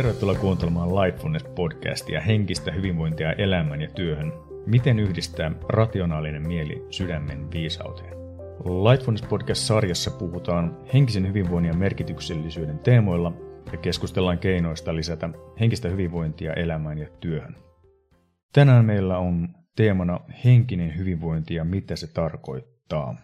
[0.00, 4.32] Tervetuloa kuuntelemaan Lightfulness-podcastia henkistä hyvinvointia elämän ja työhön.
[4.66, 8.14] Miten yhdistää rationaalinen mieli sydämen viisauteen?
[8.64, 13.32] Lightfulness-podcast-sarjassa puhutaan henkisen hyvinvoinnin ja merkityksellisyyden teemoilla
[13.72, 17.56] ja keskustellaan keinoista lisätä henkistä hyvinvointia elämään ja työhön.
[18.52, 23.16] Tänään meillä on teemana henkinen hyvinvointi ja mitä se tarkoittaa.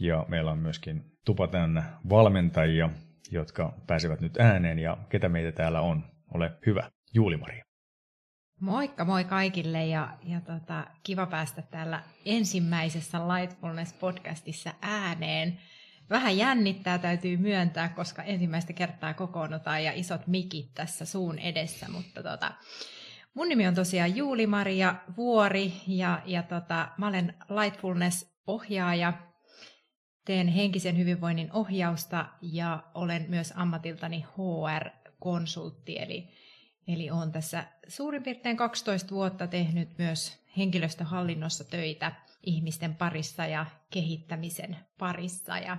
[0.00, 2.90] Ja meillä on myöskin tupa täynnä valmentajia,
[3.30, 6.13] jotka pääsevät nyt ääneen ja ketä meitä täällä on.
[6.34, 7.64] Ole hyvä, Juuli-Maria.
[8.60, 15.60] Moikka moi kaikille ja, ja tota, kiva päästä täällä ensimmäisessä Lightfulness-podcastissa ääneen.
[16.10, 22.22] Vähän jännittää, täytyy myöntää, koska ensimmäistä kertaa kokoonnutaan ja isot mikit tässä suun edessä, mutta
[22.22, 22.52] tota,
[23.34, 29.12] mun nimi on tosiaan Juuli-Maria Vuori ja, ja tota, mä olen Lightfulness-ohjaaja
[30.24, 34.24] teen henkisen hyvinvoinnin ohjausta ja olen myös ammatiltani
[35.24, 36.28] HR-konsultti, eli,
[36.88, 44.76] eli olen tässä suurin piirtein 12 vuotta tehnyt myös henkilöstöhallinnossa töitä ihmisten parissa ja kehittämisen
[44.98, 45.58] parissa.
[45.58, 45.78] Ja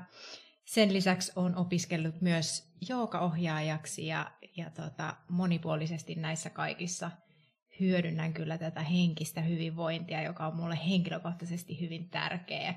[0.66, 7.12] sen lisäksi olen opiskellut myös joogaohjaajaksi ja, ja tota, monipuolisesti näissä kaikissa
[7.80, 12.76] hyödynnän kyllä tätä henkistä hyvinvointia, joka on mulle henkilökohtaisesti hyvin tärkeä.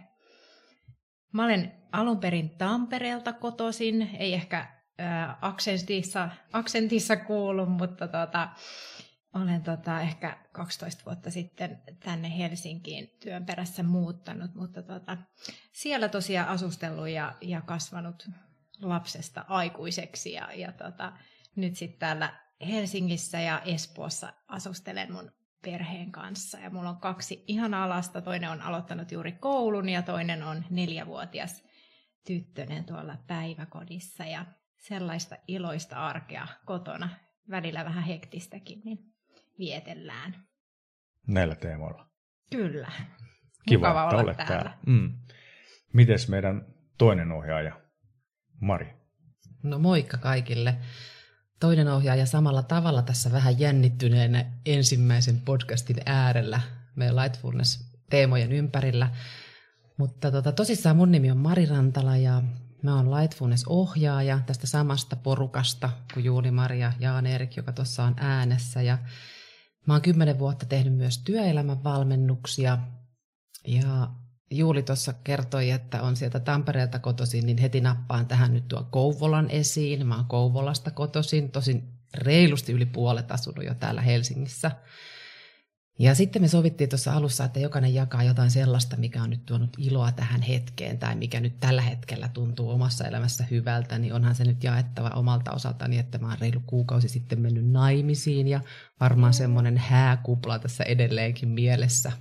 [1.32, 4.77] Mä olen alun perin Tampereelta kotoisin, ei ehkä
[5.40, 8.48] aksentissa, aksentissa kuulu, mutta tota,
[9.34, 15.16] olen tota, ehkä 12 vuotta sitten tänne Helsinkiin työn perässä muuttanut, mutta tota,
[15.72, 18.28] siellä tosiaan asustellut ja, ja kasvanut
[18.82, 21.12] lapsesta aikuiseksi ja, ja tota,
[21.56, 25.30] nyt sitten täällä Helsingissä ja Espoossa asustelen mun
[25.62, 26.58] perheen kanssa.
[26.58, 28.22] Ja mulla on kaksi ihanaa lasta.
[28.22, 31.64] Toinen on aloittanut juuri koulun ja toinen on neljävuotias
[32.26, 34.24] tyttönen tuolla päiväkodissa.
[34.24, 34.46] Ja
[34.78, 37.08] sellaista iloista arkea kotona,
[37.50, 38.98] välillä vähän hektistäkin, niin
[39.58, 40.34] vietellään.
[41.26, 42.08] Näillä teemoilla.
[42.50, 42.92] Kyllä.
[43.68, 44.54] Kiva, Mukava että olet täällä.
[44.54, 44.78] täällä.
[44.86, 45.12] Mm.
[45.92, 46.66] Mites meidän
[46.98, 47.80] toinen ohjaaja,
[48.60, 48.94] Mari?
[49.62, 50.78] No moikka kaikille
[51.60, 56.60] toinen ohjaaja samalla tavalla tässä vähän jännittyneenä ensimmäisen podcastin äärellä
[56.96, 59.10] meidän Lightfulness-teemojen ympärillä.
[59.96, 62.42] Mutta tota, tosissaan mun nimi on Mari Rantala ja
[62.82, 68.82] mä oon Lightfulness-ohjaaja tästä samasta porukasta kuin Juuli Maria Jaan Erik, joka tuossa on äänessä.
[68.82, 68.98] Ja
[69.86, 72.78] mä oon kymmenen vuotta tehnyt myös työelämän valmennuksia
[73.66, 74.08] ja
[74.50, 79.50] Juuli tuossa kertoi, että on sieltä Tampereelta kotoisin, niin heti nappaan tähän nyt tuo Kouvolan
[79.50, 80.06] esiin.
[80.06, 84.70] Mä oon Kouvolasta kotoisin, tosin reilusti yli puolet asunut jo täällä Helsingissä.
[86.00, 89.70] Ja sitten me sovittiin tuossa alussa, että jokainen jakaa jotain sellaista, mikä on nyt tuonut
[89.78, 94.44] iloa tähän hetkeen tai mikä nyt tällä hetkellä tuntuu omassa elämässä hyvältä, niin onhan se
[94.44, 98.60] nyt jaettava omalta osaltani, että mä oon reilu kuukausi sitten mennyt naimisiin ja
[99.00, 102.12] varmaan semmoinen hääkupla tässä edelleenkin mielessä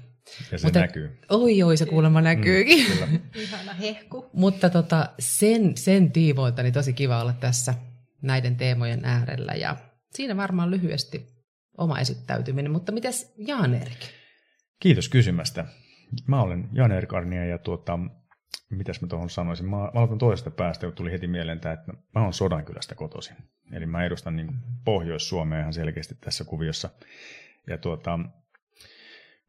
[0.52, 1.20] ja se Mutta, näkyy.
[1.30, 2.86] Oi, oi, se kuulemma näkyykin.
[3.12, 4.30] Mm, Ihana hehku.
[4.34, 7.74] Mutta tota, sen, sen tiimoilta niin tosi kiva olla tässä
[8.22, 9.54] näiden teemojen äärellä.
[9.54, 9.78] Ja
[10.14, 11.37] siinä varmaan lyhyesti
[11.78, 12.72] oma esittäytyminen.
[12.72, 14.00] Mutta mitäs Jan-Erik?
[14.80, 15.66] Kiitos kysymästä.
[16.28, 18.00] Mä olen Jan-Erik Arnia ja tuota,
[18.70, 19.66] mitäs mä tuohon sanoisin.
[19.66, 23.36] Mä, mä aloitan toisesta päästä, kun tuli heti mieleen tämä, että mä oon Sodankylästä kotoisin.
[23.72, 24.50] Eli mä edustan niin
[24.86, 26.90] Pohjois-Suomea ihan selkeästi tässä kuviossa.
[27.68, 28.20] Ja tuota,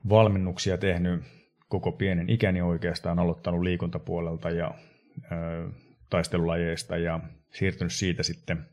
[0.08, 1.20] valmennuksia tehnyt
[1.68, 4.74] koko pienen ikäni oikeastaan, aloittanut liikuntapuolelta ja
[5.32, 5.70] ö,
[6.10, 8.68] taistelulajeista ja siirtynyt siitä sitten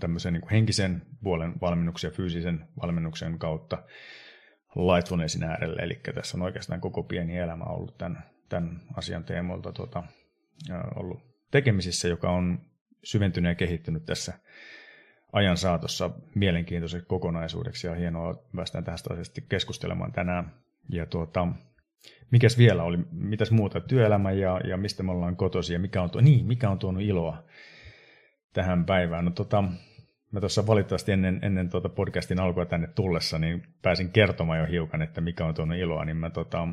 [0.00, 3.82] tämmöisen niin henkisen puolen valmennuksen ja fyysisen valmennuksen kautta
[4.76, 5.82] Lightfulnessin äärelle.
[5.82, 10.02] Eli tässä on oikeastaan koko pieni elämä ollut tämän, tämän asian teemoilta tuota,
[10.96, 11.20] ollut
[11.50, 12.60] tekemisissä, joka on
[13.04, 14.32] syventynyt ja kehittynyt tässä
[15.32, 17.86] ajan saatossa mielenkiintoiseksi kokonaisuudeksi.
[17.86, 20.52] Ja hienoa päästään tästä asiasta keskustelemaan tänään.
[20.88, 21.48] Ja tuota,
[22.30, 26.10] mikäs vielä oli, mitäs muuta, työelämä ja, ja mistä me ollaan kotosi ja mikä on,
[26.10, 27.44] tuo, niin, mikä on tuonut iloa
[28.58, 29.24] tähän päivään.
[29.24, 29.64] No tota,
[30.32, 35.02] mä tuossa valitettavasti ennen, ennen tuota podcastin alkua tänne tullessa, niin pääsin kertomaan jo hiukan,
[35.02, 36.66] että mikä on tuonut iloa, niin mä, tota,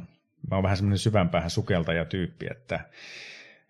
[0.49, 2.79] mä oon vähän semmoinen syvämpäähän sukeltaja tyyppi, että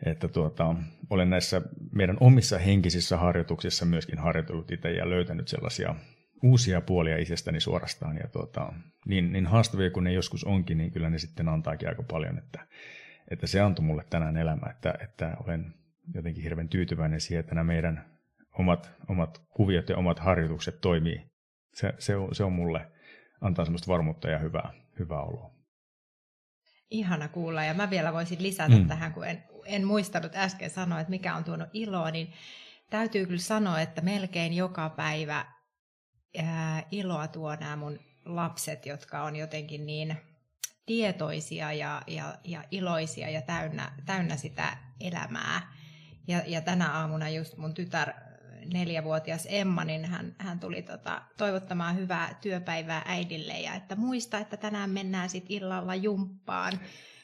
[0.06, 0.76] että tuota,
[1.10, 5.96] olen näissä meidän omissa henkisissä harjoituksissa myöskin harjoitellut itse ja löytänyt sellaisia
[6.44, 8.18] uusia puolia itsestäni suorastaan.
[8.18, 8.74] Ja tuota,
[9.06, 12.68] niin, niin haastavia kuin ne joskus onkin, niin kyllä ne sitten antaakin aika paljon, että,
[13.32, 15.74] että se antoi mulle tänään elämä, että, että olen
[16.14, 18.06] jotenkin hirveän tyytyväinen siihen, että nämä meidän
[18.60, 21.26] omat, omat kuviot ja omat harjoitukset toimii.
[21.74, 22.92] Se, se, on, se on mulle,
[23.42, 25.56] antaa semmoista varmuutta ja hyvää, hyvää oloa.
[26.90, 28.88] Ihana kuulla, ja mä vielä voisin lisätä mm.
[28.88, 32.34] tähän, kun en en muistanut äsken sanoa, että mikä on tuonut iloa, niin
[32.90, 35.46] täytyy kyllä sanoa, että melkein joka päivä
[36.44, 40.18] ää, iloa tuo nämä mun lapset, jotka on jotenkin niin
[40.86, 45.75] tietoisia ja, ja, ja iloisia ja täynnä, täynnä sitä elämää.
[46.28, 48.14] Ja, ja tänä aamuna just mun tytär,
[48.74, 54.58] neljävuotias Emma, niin hän, hän tuli tota, toivottamaan hyvää työpäivää äidille ja että muista, että
[54.58, 56.74] tänään mennään sitten illalla jumppaan.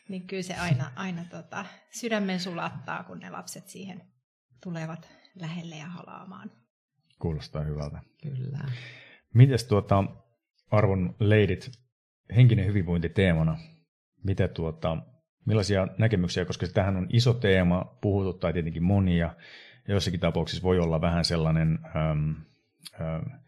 [0.09, 4.01] Niin kyllä se aina, aina tota, sydämen sulattaa, kun ne lapset siihen
[4.63, 6.51] tulevat lähelle ja halaamaan.
[7.19, 8.01] Kuulostaa hyvältä.
[8.24, 8.59] Kyllä.
[9.33, 10.04] Mites tuota,
[10.71, 11.71] arvon leidit,
[12.36, 13.57] henkinen hyvinvointi teemana,
[14.24, 14.97] mitä tuota,
[15.46, 19.36] millaisia näkemyksiä, koska tähän on iso teema, puhututtaa tietenkin monia,
[19.88, 22.32] ja jossakin tapauksissa voi olla vähän sellainen, ähm,
[23.02, 23.42] ähm,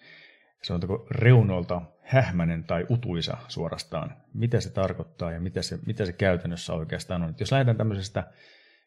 [0.64, 4.16] sanotaanko reunoilta hähmäinen tai utuisa suorastaan.
[4.34, 7.30] Mitä se tarkoittaa ja mitä se, mitä se käytännössä oikeastaan on.
[7.30, 8.24] Et jos lähdetään tämmöisestä,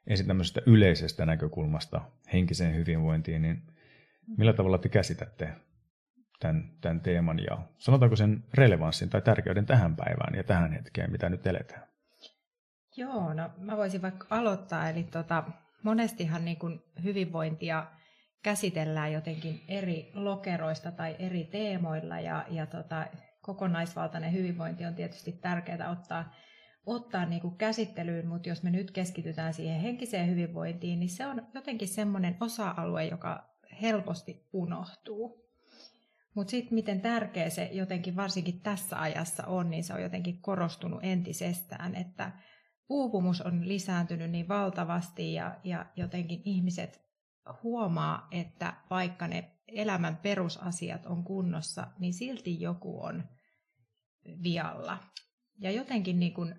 [0.07, 2.01] ensin tämmöisestä yleisestä näkökulmasta
[2.33, 3.63] henkiseen hyvinvointiin, niin
[4.37, 5.53] millä tavalla te käsitätte
[6.41, 11.29] tämän, tämän teeman ja sanotaanko sen relevanssin tai tärkeyden tähän päivään ja tähän hetkeen, mitä
[11.29, 11.96] nyt eletään?
[12.97, 14.89] Joo, no mä voisin vaikka aloittaa.
[14.89, 15.45] Eli tota,
[15.83, 17.87] monestihan niin kuin hyvinvointia
[18.43, 23.07] käsitellään jotenkin eri lokeroista tai eri teemoilla ja, ja tota,
[23.43, 26.35] kokonaisvaltainen hyvinvointi on tietysti tärkeää ottaa,
[26.87, 31.47] ottaa niin kuin käsittelyyn, mutta jos me nyt keskitytään siihen henkiseen hyvinvointiin, niin se on
[31.55, 35.47] jotenkin semmoinen osa-alue, joka helposti unohtuu.
[36.35, 41.01] Mutta sitten miten tärkeä se jotenkin varsinkin tässä ajassa on, niin se on jotenkin korostunut
[41.03, 42.33] entisestään, että
[42.89, 47.01] uupumus on lisääntynyt niin valtavasti ja, ja jotenkin ihmiset
[47.63, 53.25] huomaa, että vaikka ne elämän perusasiat on kunnossa, niin silti joku on
[54.43, 54.99] vialla.
[55.59, 56.55] Ja jotenkin niin kuin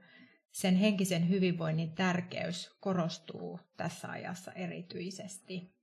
[0.51, 5.77] sen henkisen hyvinvoinnin tärkeys korostuu tässä ajassa erityisesti.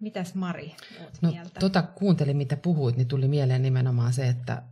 [0.00, 0.74] Mitäs Mari,
[1.22, 1.60] no, mieltä?
[1.60, 4.62] Tota, kuuntelin, mitä puhuit, niin tuli mieleen nimenomaan se, että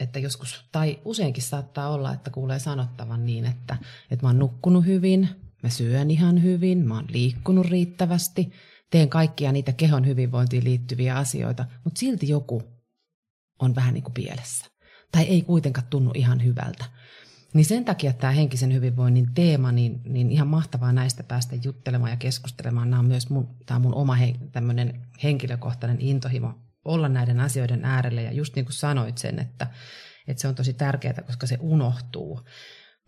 [0.00, 3.76] että joskus, tai useinkin saattaa olla, että kuulee sanottavan niin, että,
[4.10, 5.28] että mä oon nukkunut hyvin,
[5.62, 8.52] mä syön ihan hyvin, mä oon liikkunut riittävästi,
[8.90, 12.62] teen kaikkia niitä kehon hyvinvointiin liittyviä asioita, mutta silti joku
[13.58, 14.66] on vähän niin kuin pielessä.
[15.12, 16.84] Tai ei kuitenkaan tunnu ihan hyvältä.
[17.54, 22.16] Niin sen takia tämä henkisen hyvinvoinnin teema, niin, niin ihan mahtavaa näistä päästä juttelemaan ja
[22.16, 22.90] keskustelemaan.
[22.90, 24.34] Nämä on myös mun, tämä on mun oma he,
[25.22, 26.54] henkilökohtainen intohimo
[26.84, 28.20] olla näiden asioiden äärellä.
[28.20, 29.66] Ja just niin kuin sanoit sen, että,
[30.28, 32.40] että se on tosi tärkeää, koska se unohtuu.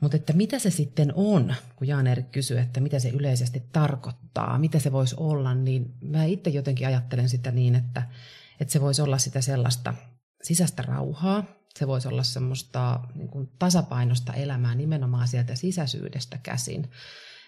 [0.01, 4.79] Mutta että mitä se sitten on, kun Jaan-Erik kysyy, että mitä se yleisesti tarkoittaa, mitä
[4.79, 8.03] se voisi olla, niin mä itse jotenkin ajattelen sitä niin, että,
[8.61, 9.95] että se voisi olla sitä sellaista
[10.43, 11.45] sisäistä rauhaa,
[11.79, 16.91] se voisi olla semmoista niin kuin tasapainosta elämää nimenomaan sieltä sisäisyydestä käsin.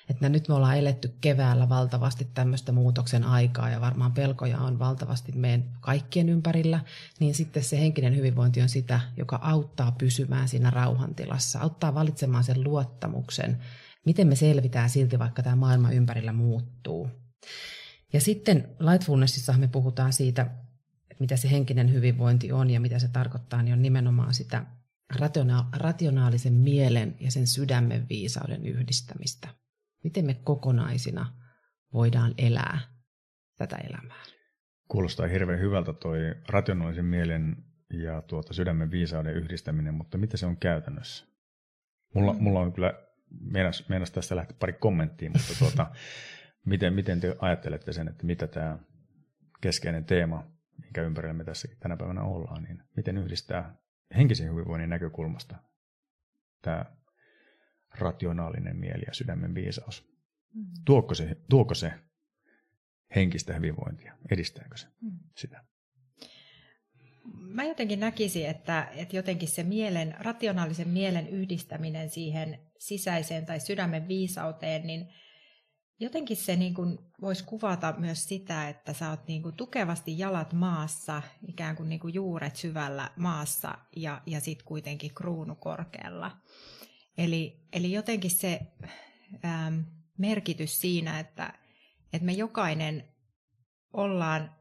[0.09, 5.33] Että nyt me ollaan eletty keväällä valtavasti tämmöistä muutoksen aikaa ja varmaan pelkoja on valtavasti
[5.33, 6.81] meidän kaikkien ympärillä,
[7.21, 12.65] niin sitten se henkinen hyvinvointi on sitä, joka auttaa pysymään siinä rauhantilassa, auttaa valitsemaan sen
[12.65, 13.59] luottamuksen,
[14.07, 17.11] miten me selvitään silti, vaikka tämä maailma ympärillä muuttuu.
[18.13, 20.43] Ja sitten Lightfulnessissa me puhutaan siitä,
[21.11, 24.67] että mitä se henkinen hyvinvointi on ja mitä se tarkoittaa, niin on nimenomaan sitä
[25.73, 29.49] rationaalisen mielen ja sen sydämen viisauden yhdistämistä
[30.05, 31.33] miten me kokonaisina
[31.93, 32.81] voidaan elää
[33.57, 34.23] tätä elämää.
[34.89, 36.19] Kuulostaa hirveän hyvältä toi
[36.49, 37.57] rationaalisen mielen
[37.91, 41.27] ja tuota sydämen viisauden yhdistäminen, mutta mitä se on käytännössä?
[42.15, 42.43] Mulla, mm.
[42.43, 42.95] mulla on kyllä,
[43.41, 45.87] meinas, meinas tästä lähteä pari kommenttia, mutta tuota,
[46.67, 48.79] miten, miten te ajattelette sen, että mitä tämä
[49.61, 50.47] keskeinen teema,
[50.83, 53.77] minkä ympärillä me tässä tänä päivänä ollaan, niin miten yhdistää
[54.17, 55.57] henkisen hyvinvoinnin näkökulmasta
[56.63, 56.85] tämä
[57.95, 60.05] rationaalinen mieli ja sydämen viisaus.
[60.55, 60.65] Mm.
[60.85, 61.93] Tuoko, se, tuoko se
[63.15, 64.17] henkistä hyvinvointia?
[64.31, 65.19] Edistääkö se mm.
[65.37, 65.65] sitä?
[67.35, 74.09] Mä jotenkin näkisin, että, että jotenkin se mielen, rationaalisen mielen yhdistäminen siihen sisäiseen tai sydämen
[74.09, 75.09] viisauteen, niin
[76.01, 80.53] jotenkin se niin kuin voisi kuvata myös sitä, että sä oot niin kuin tukevasti jalat
[80.53, 86.31] maassa, ikään kuin, niin kuin juuret syvällä maassa ja, ja sitten kuitenkin kruunu korkealla.
[87.19, 88.61] Eli, eli jotenkin se
[89.45, 89.81] ähm,
[90.19, 91.55] merkitys siinä, että,
[92.13, 93.09] että me jokainen
[93.93, 94.55] ollaan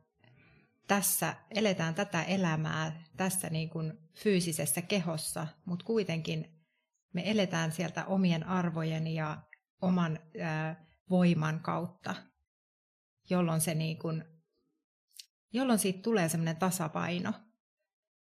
[0.88, 6.58] tässä, eletään tätä elämää tässä niin kuin fyysisessä kehossa, mutta kuitenkin
[7.14, 9.42] me eletään sieltä omien arvojen ja
[9.82, 10.78] oman äh,
[11.10, 12.16] voiman kautta,
[13.30, 14.24] jolloin, se niin kuin,
[15.54, 17.34] jolloin siitä tulee semmoinen tasapaino.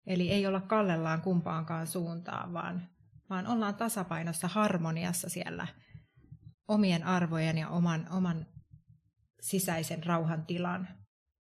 [0.06, 2.93] Eli ei olla kallellaan kumpaankaan suuntaan, vaan
[3.30, 5.68] vaan ollaan tasapainossa harmoniassa siellä
[6.68, 8.46] omien arvojen ja oman, oman
[9.42, 10.88] sisäisen rauhan tilan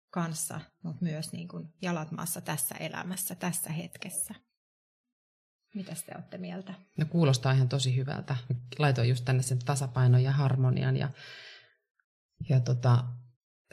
[0.10, 4.36] kanssa, mutta myös niin kuin jalat maassa tässä elämässä, tässä hetkessä.
[5.76, 6.74] Mitä te olette mieltä?
[6.98, 8.38] No kuulostaa ihan tosi hyvältä.
[8.80, 11.10] Laitoin just tänne sen tasapainon ja harmonian ja,
[12.50, 13.04] ja tota,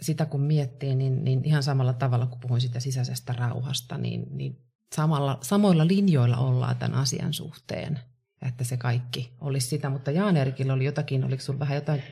[0.00, 4.64] sitä kun miettii, niin, niin ihan samalla tavalla kuin puhuin sitä sisäisestä rauhasta, niin, niin
[4.94, 7.98] samalla, samoilla linjoilla ollaan tämän asian suhteen,
[8.46, 9.90] että se kaikki olisi sitä.
[9.90, 12.02] Mutta Jaan Erikillä oli jotakin, oliko sinulla vähän jotain,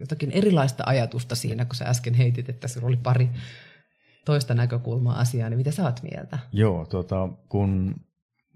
[0.00, 3.30] jotakin erilaista ajatusta siinä, kun sä äsken heitit, että sinulla oli pari
[4.24, 6.38] toista näkökulmaa asiaan, niin mitä sä oot mieltä?
[6.52, 7.94] Joo, tota, kun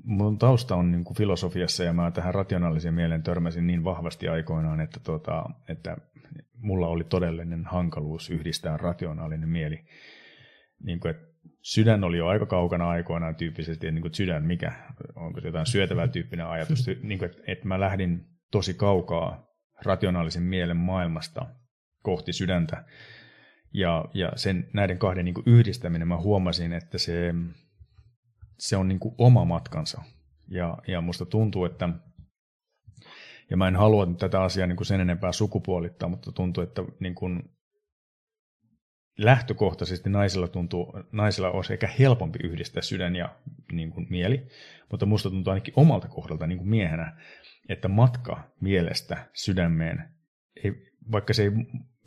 [0.05, 4.81] mun tausta on niin kuin filosofiassa ja mä tähän rationaaliseen mieleen törmäsin niin vahvasti aikoinaan,
[4.81, 5.97] että, tota, että
[6.57, 9.85] mulla oli todellinen hankaluus yhdistää rationaalinen mieli.
[10.83, 11.30] Niin kuin, että
[11.63, 14.73] sydän oli jo aika kaukana aikoinaan tyyppisesti, että niin kuin, sydän mikä,
[15.15, 19.47] onko se jotain syötävää tyyppinen ajatus, niin kuin, että, että mä lähdin tosi kaukaa
[19.83, 21.47] rationaalisen mielen maailmasta
[22.03, 22.85] kohti sydäntä.
[23.75, 27.35] Ja, ja sen, näiden kahden niin kuin yhdistäminen mä huomasin, että se,
[28.59, 30.03] se on niin kuin oma matkansa.
[30.49, 31.89] Ja, ja musta tuntuu, että
[33.51, 37.15] ja mä en halua tätä asiaa niin kuin sen enempää sukupuolittaa, mutta tuntuu, että niin
[37.15, 37.43] kuin
[39.19, 43.37] lähtökohtaisesti naisilla tuntuu, naisilla olisi ehkä helpompi yhdistää sydän ja
[43.73, 44.47] niin kuin mieli,
[44.91, 47.23] mutta musta tuntuu ainakin omalta kohdalta niin kuin miehenä,
[47.69, 50.09] että matka mielestä sydämeen,
[50.65, 50.73] ei,
[51.13, 51.51] vaikka se ei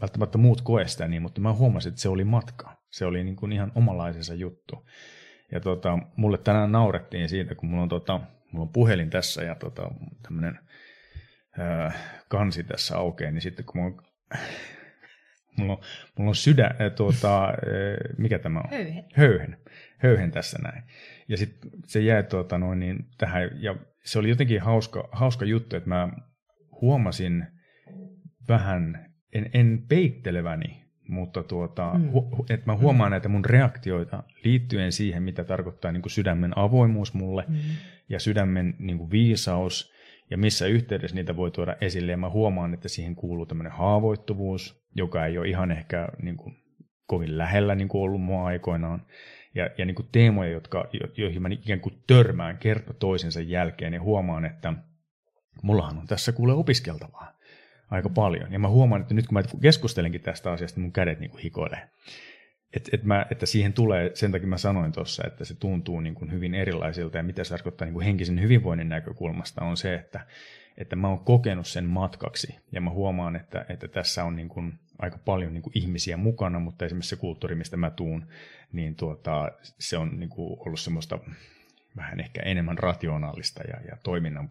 [0.01, 2.77] välttämättä muut koe sitä niin, mutta mä huomasin, että se oli matka.
[2.89, 4.89] Se oli niin kuin ihan omalaisensa juttu.
[5.51, 8.19] Ja tota, mulle tänään naurettiin siitä, kun mulla on, tota,
[8.51, 9.91] mulla on puhelin tässä ja tota,
[10.21, 10.59] tämmöinen
[12.27, 14.05] kansi tässä aukeaa, niin sitten kun mulla on,
[15.57, 15.79] mulla on,
[16.17, 17.53] mulla on sydän, äh, tuota, äh,
[18.17, 18.69] mikä tämä on?
[18.71, 19.05] Höyhen.
[19.13, 19.57] Höyhen.
[19.97, 20.83] Höyhen tässä näin.
[21.27, 25.75] Ja sitten se jäi tuota, noin, niin tähän, ja se oli jotenkin hauska, hauska juttu,
[25.75, 26.09] että mä
[26.81, 27.47] huomasin
[28.47, 32.11] vähän, en, en peitteleväni, mutta tuota, mm.
[32.11, 33.11] hu, että mä huomaan mm.
[33.11, 37.55] näitä mun reaktioita liittyen siihen, mitä tarkoittaa niin kuin sydämen avoimuus mulle mm.
[38.09, 39.93] ja sydämen niin kuin viisaus
[40.29, 42.11] ja missä yhteydessä niitä voi tuoda esille.
[42.11, 46.57] Ja mä huomaan, että siihen kuuluu tämmöinen haavoittuvuus, joka ei ole ihan ehkä niin kuin,
[47.05, 49.05] kovin lähellä niin kuin ollut mua aikoinaan.
[49.55, 50.85] Ja, ja niin kuin teemoja, jotka,
[51.17, 54.73] joihin mä ikään kuin törmään kerta toisensa jälkeen ja huomaan, että
[55.61, 57.33] mullahan on tässä kuule opiskeltavaa
[57.93, 58.53] aika paljon.
[58.53, 61.43] Ja mä huomaan, että nyt kun mä keskustelenkin tästä asiasta, niin mun kädet niin kuin
[61.43, 61.89] hikoilee.
[62.73, 66.15] Et, et mä, että siihen tulee, sen takia mä sanoin tuossa, että se tuntuu niin
[66.15, 70.27] kuin hyvin erilaisilta ja mitä se tarkoittaa niin kuin henkisen hyvinvoinnin näkökulmasta on se, että,
[70.77, 74.73] että mä oon kokenut sen matkaksi ja mä huomaan, että, että tässä on niin kuin
[74.99, 78.27] aika paljon niin kuin ihmisiä mukana, mutta esimerkiksi se kulttuuri, mistä mä tuun,
[78.71, 81.19] niin tuota, se on niin kuin ollut semmoista
[81.95, 84.49] vähän ehkä enemmän rationaalista ja, ja toiminnan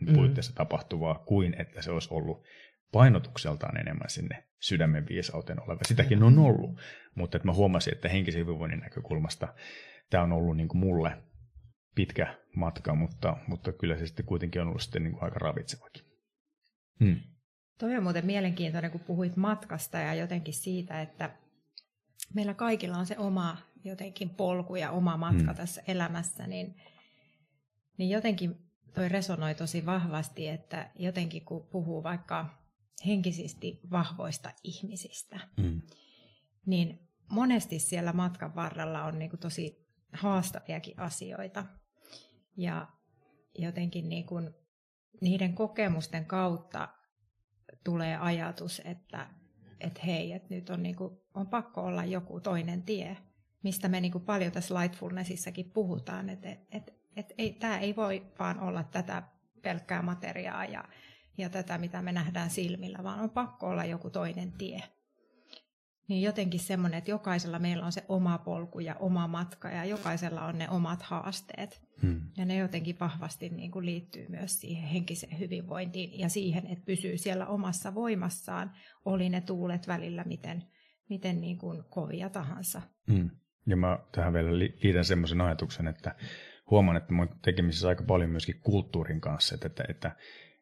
[0.00, 0.14] mm.
[0.14, 0.56] puitteissa mm.
[0.56, 2.44] tapahtuvaa kuin että se olisi ollut
[2.92, 5.80] painotukseltaan enemmän sinne sydämen viisauteen oleva.
[5.84, 6.80] Sitäkin on ollut,
[7.14, 9.48] mutta että mä huomasin, että henkisen hyvinvoinnin näkökulmasta
[10.10, 11.22] tämä on ollut niin kuin mulle
[11.94, 16.04] pitkä matka, mutta, mutta kyllä se sitten kuitenkin on ollut sitten niin kuin aika ravitsevakin.
[17.00, 17.20] Hmm.
[17.78, 21.30] Toi on muuten mielenkiintoinen, kun puhuit matkasta ja jotenkin siitä, että
[22.34, 25.54] meillä kaikilla on se oma jotenkin polku ja oma matka hmm.
[25.54, 26.76] tässä elämässä, niin,
[27.98, 28.56] niin jotenkin
[28.94, 32.65] toi resonoi tosi vahvasti, että jotenkin kun puhuu vaikka
[33.06, 35.82] henkisesti vahvoista ihmisistä, mm.
[36.66, 41.66] niin monesti siellä matkan varrella on niin kuin tosi haastaviakin asioita.
[42.56, 42.88] Ja
[43.58, 44.50] jotenkin niin kuin
[45.20, 46.88] niiden kokemusten kautta
[47.84, 49.30] tulee ajatus, että,
[49.80, 53.16] että hei, että nyt on, niin kuin, on pakko olla joku toinen tie,
[53.62, 57.96] mistä me niin kuin paljon tässä Lightfulnessissakin puhutaan, että, että, että, että ei, tämä ei
[57.96, 59.22] voi vaan olla tätä
[59.62, 60.84] pelkkää materiaa ja
[61.38, 64.82] ja tätä, mitä me nähdään silmillä, vaan on pakko olla joku toinen tie.
[66.08, 70.44] Niin jotenkin semmoinen, että jokaisella meillä on se oma polku ja oma matka ja jokaisella
[70.44, 71.82] on ne omat haasteet.
[72.02, 72.20] Hmm.
[72.36, 77.18] Ja ne jotenkin vahvasti niin kuin liittyy myös siihen henkiseen hyvinvointiin ja siihen, että pysyy
[77.18, 78.70] siellä omassa voimassaan,
[79.04, 80.64] oli ne tuulet välillä miten,
[81.08, 82.82] miten niin kuin kovia tahansa.
[83.12, 83.30] Hmm.
[83.66, 86.14] Ja mä tähän vielä liitän semmoisen ajatuksen, että
[86.70, 90.16] huomaan, että mä tekemisissä aika paljon myöskin kulttuurin kanssa, että, että, että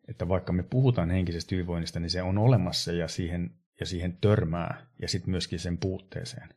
[0.09, 4.87] että vaikka me puhutaan henkisestä hyvinvoinnista, niin se on olemassa ja siihen, ja siihen törmää
[5.03, 6.49] ja sitten myöskin sen puutteeseen.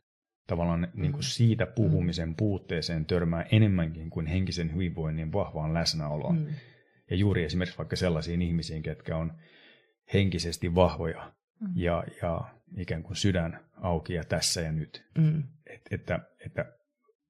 [0.46, 1.02] Tavallaan mm-hmm.
[1.02, 6.38] niin kuin siitä puhumisen puutteeseen törmää enemmänkin kuin henkisen hyvinvoinnin vahvaan läsnäoloon.
[6.38, 6.46] Mm.
[7.10, 9.32] Ja juuri esimerkiksi vaikka sellaisiin ihmisiin, ketkä on
[10.14, 11.68] henkisesti vahvoja mm.
[11.74, 12.40] ja, ja
[12.76, 15.04] ikään kuin sydän auki ja tässä ja nyt.
[15.18, 15.42] Mm.
[15.66, 16.72] Et, että, että,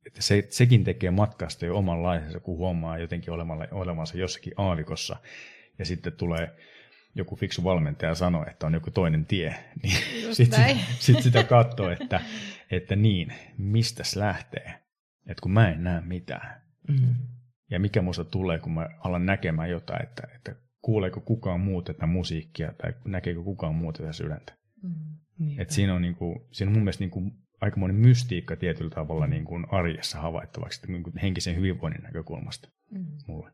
[0.07, 3.33] että se, sekin tekee matkasta jo omanlaisensa, kun huomaa jotenkin
[3.71, 5.17] olevansa jossakin aavikossa
[5.79, 6.57] ja sitten tulee
[7.15, 9.97] joku fiksu valmentaja sanoo, että on joku toinen tie, niin
[10.35, 12.21] sitten sit sitä katsoo, että,
[12.71, 14.75] että niin, mistä lähtee,
[15.27, 16.63] että kun mä en näe mitään.
[16.89, 17.15] Mm.
[17.71, 22.07] Ja mikä musta tulee, kun mä alan näkemään jotain, että, että kuuleeko kukaan muu tätä
[22.07, 24.57] musiikkia tai näkeekö kukaan muu tätä sydäntä.
[24.83, 25.61] Mm.
[25.61, 29.31] Et siinä, on niinku, siinä on mun mielestä niinku aikamoinen mystiikka tietyllä tavalla mm.
[29.31, 33.07] niinku arjessa havaittavaksi niinku henkisen hyvinvoinnin näkökulmasta mm.
[33.27, 33.51] mulle.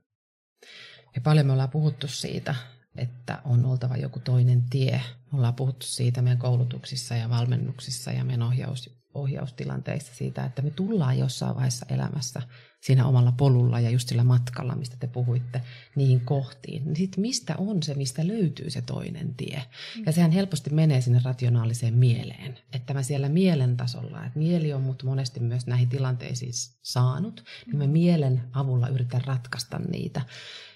[1.15, 2.55] Ja paljon me ollaan puhuttu siitä,
[2.97, 5.01] että on oltava joku toinen tie.
[5.33, 10.71] Me ollaan puhuttu siitä meidän koulutuksissa ja valmennuksissa ja meidän ohjaus, ohjaustilanteissa siitä, että me
[10.71, 12.43] tullaan jossain vaiheessa elämässä
[12.81, 15.61] siinä omalla polulla ja just sillä matkalla, mistä te puhuitte,
[15.97, 16.85] niihin kohtiin.
[16.85, 19.63] Niin sitten mistä on se, mistä löytyy se toinen tie?
[20.07, 22.59] Ja sehän helposti menee sinne rationaaliseen mieleen.
[22.73, 26.53] Että mä siellä mielen tasolla, että mieli on mut monesti myös näihin tilanteisiin
[26.83, 30.21] saanut, niin mä mielen avulla yritän ratkaista niitä.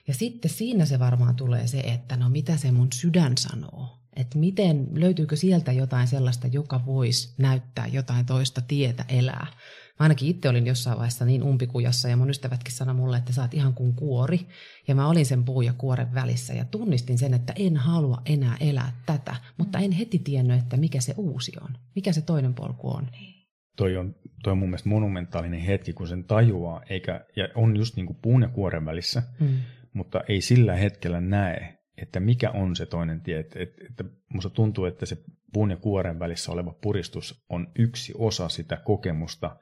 [0.08, 3.98] Ja sitten siinä se varmaan tulee se, että no mitä se mun sydän sanoo.
[4.16, 9.46] Että miten, löytyykö sieltä jotain sellaista, joka voisi näyttää jotain toista tietä elää.
[9.98, 13.42] Mä ainakin itse olin jossain vaiheessa niin umpikujassa ja mun ystävätkin sanoi mulle, että sä
[13.42, 14.40] oot ihan kuin kuori.
[14.88, 18.56] Ja mä olin sen puu ja kuoren välissä ja tunnistin sen, että en halua enää
[18.60, 22.90] elää tätä, mutta en heti tiennyt, että mikä se uusi on, mikä se toinen polku
[22.90, 23.08] on.
[23.76, 27.96] Toi on, toi on mun mielestä monumentaalinen hetki, kun sen tajuaa, eikä, ja on just
[27.96, 29.58] niin kuin puun ja kuoren välissä, hmm
[29.92, 33.38] mutta ei sillä hetkellä näe, että mikä on se toinen tie.
[33.38, 35.16] Että, että, että musta tuntuu, että se
[35.52, 39.56] puun ja kuoren välissä oleva puristus on yksi osa sitä kokemusta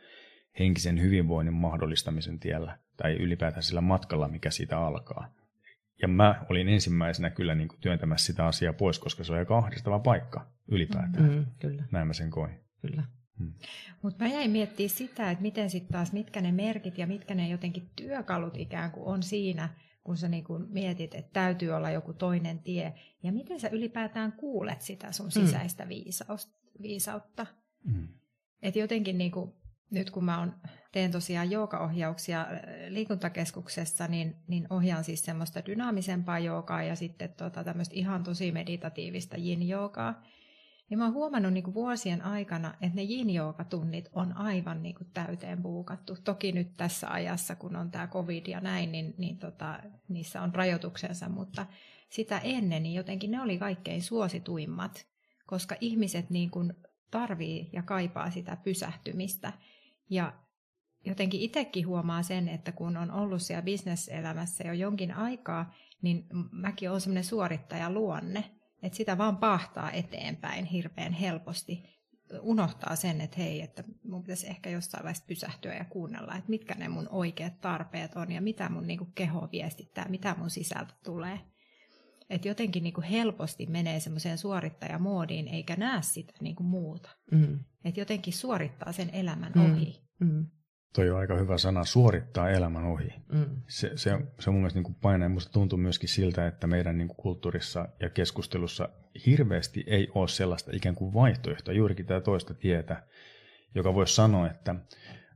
[0.59, 5.33] henkisen hyvinvoinnin mahdollistamisen tiellä tai ylipäätään sillä matkalla, mikä siitä alkaa.
[6.03, 9.59] Ja mä olin ensimmäisenä kyllä niin kuin työntämässä sitä asiaa pois, koska se on aika
[9.59, 11.31] ahdistava paikka ylipäätään.
[11.31, 11.85] Mm, kyllä.
[11.93, 12.61] Näin mä sen koin.
[12.81, 13.03] Kyllä.
[13.39, 13.53] Hmm.
[14.03, 17.49] Mutta mä jäin miettimään sitä, että miten sitten taas, mitkä ne merkit ja mitkä ne
[17.49, 19.69] jotenkin työkalut ikään kuin on siinä,
[20.07, 22.95] kun sä niin kun mietit, että täytyy olla joku toinen tie.
[23.23, 25.31] Ja miten sä ylipäätään kuulet sitä sun mm.
[25.31, 25.91] sisäistä mm.
[26.83, 27.47] viisautta.
[27.85, 28.09] Mm.
[28.63, 29.53] Että jotenkin niin kuin,
[29.91, 30.55] nyt kun mä on,
[30.93, 32.49] teen tosiaan joogaohjauksia äh,
[32.89, 39.37] liikuntakeskuksessa, niin, niin ohjaan siis semmoista dynaamisempaa joogaa ja sitten tota, tämmöistä ihan tosi meditatiivista
[39.37, 40.23] yin-joogaa.
[40.91, 43.27] Niin mä oon huomannut niin vuosien aikana, että ne yin
[43.71, 46.17] tunnit on aivan niin kuin täyteen buukattu.
[46.25, 50.55] Toki nyt tässä ajassa, kun on tämä covid ja näin, niin, niin tota, niissä on
[50.55, 51.67] rajoituksensa, mutta
[52.11, 55.07] sitä ennen niin jotenkin ne oli kaikkein suosituimmat,
[55.47, 56.73] koska ihmiset niin kuin
[57.11, 59.53] tarvii ja kaipaa sitä pysähtymistä.
[60.11, 60.33] Ja
[61.05, 66.91] jotenkin itsekin huomaa sen, että kun on ollut siellä bisneselämässä jo jonkin aikaa, niin mäkin
[66.91, 71.83] olen semmoinen suorittajaluonne, että sitä vaan pahtaa eteenpäin hirveän helposti.
[72.41, 76.75] Unohtaa sen, että hei, että mun pitäisi ehkä jossain vaiheessa pysähtyä ja kuunnella, että mitkä
[76.75, 80.95] ne mun oikeat tarpeet on ja mitä mun niin kuin keho viestittää, mitä mun sisältä
[81.05, 81.41] tulee.
[82.31, 87.11] Että jotenkin niin kuin helposti menee semmoiseen suorittajamoodiin eikä näe sitä niin kuin muuta.
[87.33, 87.59] Mm.
[87.85, 89.73] Että jotenkin suorittaa sen elämän mm.
[89.73, 90.03] ohi.
[90.21, 90.47] Mm.
[90.93, 93.15] Toi on aika hyvä sana, suorittaa elämän ohi.
[93.33, 93.47] Mm.
[93.69, 95.29] Se, se, se mun mielestä niin kuin painaa.
[95.29, 98.89] Musta tuntuu myöskin siltä, että meidän niin kuin kulttuurissa ja keskustelussa
[99.27, 103.03] hirveästi ei ole sellaista ikään kuin vaihtoehtoa, juurikin tämä toista tietä,
[103.75, 104.75] joka voisi sanoa, että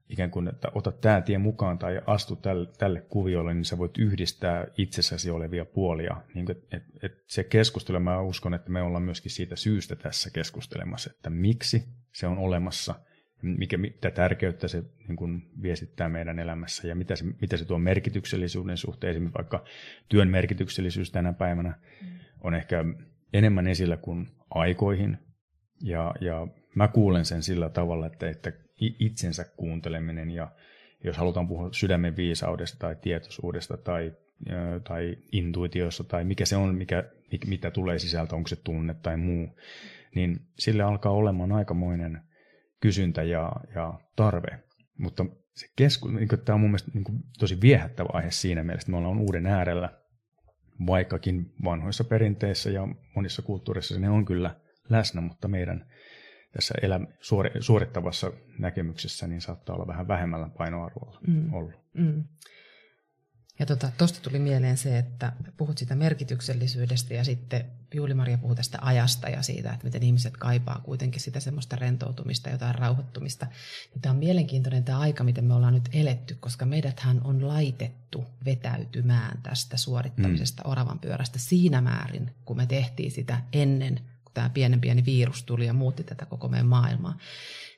[0.08, 3.98] ikään kuin, että ota tämä tie mukaan tai astu tälle, tälle kuviolle, niin sä voit
[3.98, 6.16] yhdistää itsessäsi olevia puolia.
[6.34, 10.30] Niin kuin, et, et se keskustelu, mä uskon, että me ollaan myöskin siitä syystä tässä
[10.30, 12.94] keskustelemassa, että miksi se on olemassa–
[13.42, 17.78] mikä, mitä tärkeyttä se niin kuin viestittää meidän elämässä ja mitä se, mitä se tuo
[17.78, 19.10] merkityksellisyyden suhteen.
[19.10, 19.64] Esimerkiksi vaikka
[20.08, 21.68] työn merkityksellisyys tänä päivänä
[22.02, 22.08] mm.
[22.40, 22.84] on ehkä
[23.32, 25.18] enemmän esillä kuin aikoihin.
[25.82, 30.52] Ja, ja mä kuulen sen sillä tavalla, että, että itsensä kuunteleminen ja
[31.04, 34.12] jos halutaan puhua sydämen viisaudesta tai tietoisuudesta tai,
[34.88, 37.04] tai intuitiosta tai mikä se on, mikä,
[37.46, 39.58] mitä tulee sisältä, onko se tunne tai muu,
[40.14, 42.20] niin sille alkaa olemaan aikamoinen–
[42.80, 44.62] kysyntä ja, ja tarve.
[44.98, 48.84] Mutta se kesku, niin tämä on mun mielestä niin kuin, tosi viehättävä aihe siinä mielessä,
[48.84, 50.00] että me ollaan uuden äärellä,
[50.86, 54.56] vaikkakin vanhoissa perinteissä ja monissa kulttuureissa ne on kyllä
[54.88, 55.86] läsnä, mutta meidän
[56.52, 61.54] tässä elä, suori, suorittavassa näkemyksessä niin saattaa olla vähän vähemmällä painoarvolla mm.
[61.54, 61.74] ollut.
[61.94, 62.24] Mm.
[63.58, 68.78] Ja tuosta tota, tuli mieleen se, että puhut siitä merkityksellisyydestä ja sitten Juuli-Maria puhui tästä
[68.80, 73.46] ajasta ja siitä, että miten ihmiset kaipaa kuitenkin sitä semmoista rentoutumista, jotain rauhoittumista.
[73.94, 78.24] Ja tämä on mielenkiintoinen tämä aika, miten me ollaan nyt eletty, koska meidäthän on laitettu
[78.44, 80.70] vetäytymään tästä suorittamisesta mm.
[80.70, 85.66] oravan pyörästä siinä määrin, kun me tehtiin sitä ennen, kun tämä pienen pieni virus tuli
[85.66, 87.18] ja muutti tätä koko meidän maailmaa.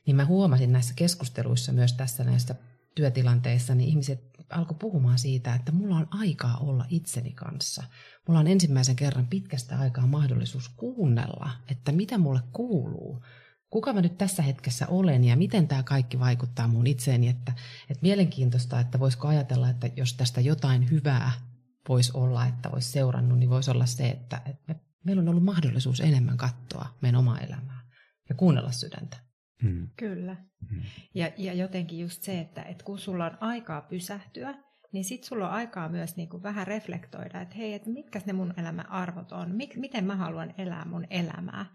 [0.07, 2.55] Niin mä huomasin näissä keskusteluissa myös tässä näissä
[2.95, 7.83] työtilanteissa, niin ihmiset alkoi puhumaan siitä, että mulla on aikaa olla itseni kanssa.
[8.29, 13.25] Mulla on ensimmäisen kerran pitkästä aikaa mahdollisuus kuunnella, että mitä mulle kuuluu,
[13.71, 17.29] kuka mä nyt tässä hetkessä olen ja miten tämä kaikki vaikuttaa mun itseeni.
[17.29, 17.53] Että,
[17.91, 21.33] että mielenkiintoista, että voisiko ajatella, että jos tästä jotain hyvää
[21.89, 26.01] voisi olla, että olisi seurannut, niin voisi olla se, että, että meillä on ollut mahdollisuus
[26.01, 27.81] enemmän katsoa meidän omaa elämää
[28.29, 29.32] ja kuunnella sydäntä.
[29.63, 29.89] Hmm.
[29.97, 30.37] Kyllä.
[30.71, 30.83] Hmm.
[31.15, 34.55] Ja, ja jotenkin just se, että, että kun sulla on aikaa pysähtyä,
[34.93, 38.33] niin sitten sulla on aikaa myös niin kuin vähän reflektoida, että hei, että mitkä ne
[38.33, 41.67] mun elämän arvot on, Mik, miten mä haluan elää mun elämää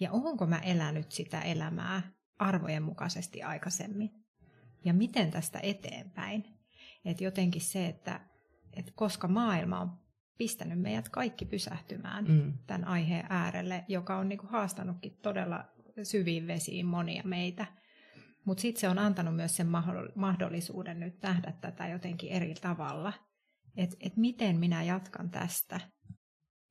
[0.00, 2.02] ja onko mä elänyt sitä elämää
[2.38, 4.10] arvojen mukaisesti aikaisemmin
[4.84, 6.44] ja miten tästä eteenpäin.
[7.04, 8.20] Että jotenkin se, että,
[8.72, 9.98] että koska maailma on
[10.38, 12.52] pistänyt meidät kaikki pysähtymään mm.
[12.66, 15.64] tämän aiheen äärelle, joka on niin kuin haastanutkin todella
[16.02, 17.66] syviin vesiin monia meitä.
[18.44, 19.68] Mutta sitten se on antanut myös sen
[20.14, 23.12] mahdollisuuden nyt nähdä tätä jotenkin eri tavalla.
[23.76, 25.80] Että et miten minä jatkan tästä,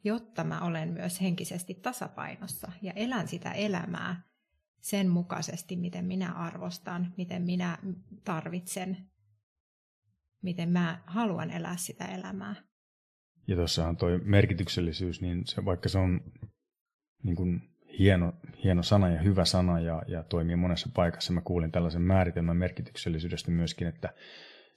[0.03, 4.23] jotta mä olen myös henkisesti tasapainossa ja elän sitä elämää
[4.81, 7.77] sen mukaisesti, miten minä arvostan, miten minä
[8.23, 8.97] tarvitsen,
[10.41, 12.55] miten mä haluan elää sitä elämää.
[13.47, 16.21] Ja tuossahan tuo merkityksellisyys, niin se, vaikka se on
[17.23, 22.01] niin hieno, hieno sana ja hyvä sana ja, ja toimii monessa paikassa, mä kuulin tällaisen
[22.01, 24.13] määritelmän merkityksellisyydestä myöskin, että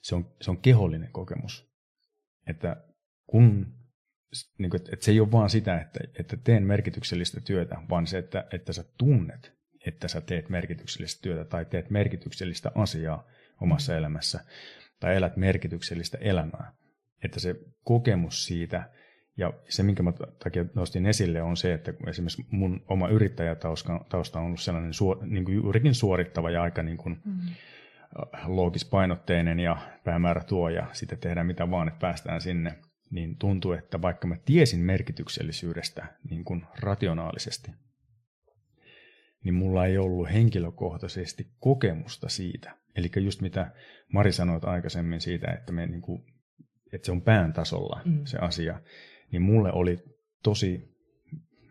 [0.01, 1.69] se on, se on kehollinen kokemus.
[2.47, 2.83] Että
[3.27, 3.79] kun
[4.57, 8.17] niin kuin, että se ei ole vaan sitä, että, että teen merkityksellistä työtä, vaan se,
[8.17, 9.53] että, että sä tunnet,
[9.85, 13.27] että sä teet merkityksellistä työtä tai teet merkityksellistä asiaa
[13.61, 14.39] omassa elämässä
[14.99, 16.73] tai elät merkityksellistä elämää.
[17.23, 18.89] Että se kokemus siitä
[19.39, 24.45] ja se, minkä mä takia nostin esille, on se, että esimerkiksi mun oma yrittäjätausta on
[24.45, 27.39] ollut sellainen suor, niin kuin juurikin suorittava ja aika niin kuin, mm.
[28.45, 32.75] loogispainotteinen ja päämäärä tuo ja sitten tehdään mitä vaan, että päästään sinne,
[33.11, 37.71] niin tuntuu, että vaikka mä tiesin merkityksellisyydestä niin kuin rationaalisesti,
[39.43, 42.77] niin mulla ei ollut henkilökohtaisesti kokemusta siitä.
[42.95, 43.71] Eli just mitä
[44.13, 46.25] Mari sanoi aikaisemmin siitä, että, me niin kuin,
[46.93, 48.25] että se on pään tasolla mm.
[48.25, 48.79] se asia,
[49.31, 49.97] niin mulle oli
[50.43, 50.89] tosi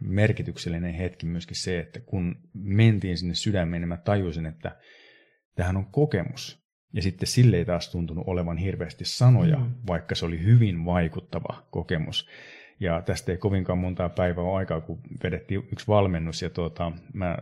[0.00, 4.76] merkityksellinen hetki myöskin se, että kun mentiin sinne sydämeen, niin mä tajusin, että
[5.54, 6.68] tähän on kokemus.
[6.92, 9.74] Ja sitten sille ei taas tuntunut olevan hirveästi sanoja, mm.
[9.86, 12.28] vaikka se oli hyvin vaikuttava kokemus.
[12.80, 17.38] Ja tästä ei kovinkaan montaa päivää ole aikaa, kun vedettiin yksi valmennus, ja tuota, mä,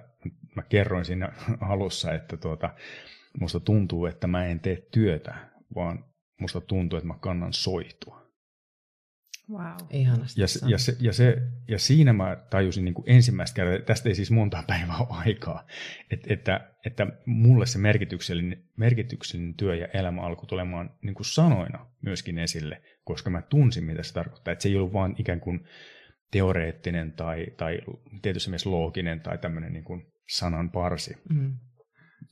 [0.57, 2.71] mä kerroin siinä alussa, että tuota,
[3.41, 5.35] musta tuntuu, että mä en tee työtä,
[5.75, 6.05] vaan
[6.41, 8.26] musta tuntuu, että mä kannan soihtua.
[9.51, 9.77] Wow.
[9.91, 11.37] Ihanasti ja, ja, se, ja, se,
[11.69, 15.67] ja siinä mä tajusin niin kuin ensimmäistä kertaa, tästä ei siis monta päivää ole aikaa,
[16.11, 21.87] että, että, että mulle se merkityksellinen, merkityksellinen työ ja elämä alkoi tulemaan niin kuin sanoina
[22.03, 24.53] myöskin esille, koska mä tunsin, mitä se tarkoittaa.
[24.53, 25.67] Että se ei ollut vaan ikään kuin
[26.31, 27.79] teoreettinen tai, tai
[28.23, 31.59] tietysti myös looginen tai tämmöinen niin kuin sanan parsi mm.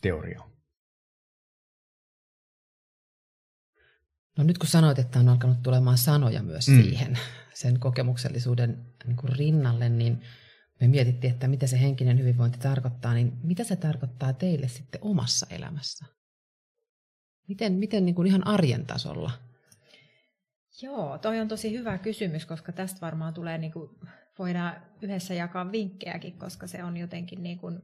[0.00, 0.53] teoria.
[4.38, 6.82] No nyt kun sanoit, että on alkanut tulemaan sanoja myös mm.
[6.82, 7.18] siihen
[7.54, 10.22] sen kokemuksellisuuden niin kuin rinnalle, niin
[10.80, 15.46] me mietittiin, että mitä se henkinen hyvinvointi tarkoittaa, niin mitä se tarkoittaa teille sitten omassa
[15.50, 16.06] elämässä?
[17.48, 19.30] Miten, miten niin kuin ihan arjen tasolla?
[20.82, 23.90] Joo, toi on tosi hyvä kysymys, koska tästä varmaan tulee, niin kuin,
[24.38, 27.82] voidaan yhdessä jakaa vinkkejäkin, koska se on jotenkin niin kuin,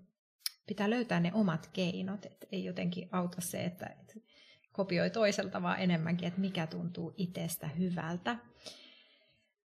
[0.67, 4.15] pitää löytää ne omat keinot, että ei jotenkin auta se, että, että
[4.73, 8.37] kopioi toiselta, vaan enemmänkin, että mikä tuntuu itsestä hyvältä.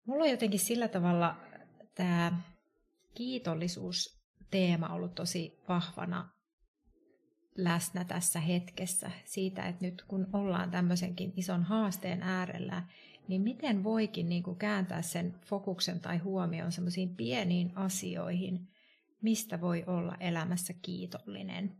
[0.06, 1.36] Mulla on jotenkin sillä tavalla
[1.94, 2.42] tämä
[3.14, 6.30] kiitollisuusteema ollut tosi vahvana
[7.56, 12.82] läsnä tässä hetkessä siitä, että nyt kun ollaan tämmöisenkin ison haasteen äärellä,
[13.28, 18.68] niin miten voikin niin kuin kääntää sen fokuksen tai huomion semmoisiin pieniin asioihin,
[19.22, 21.76] mistä voi olla elämässä kiitollinen.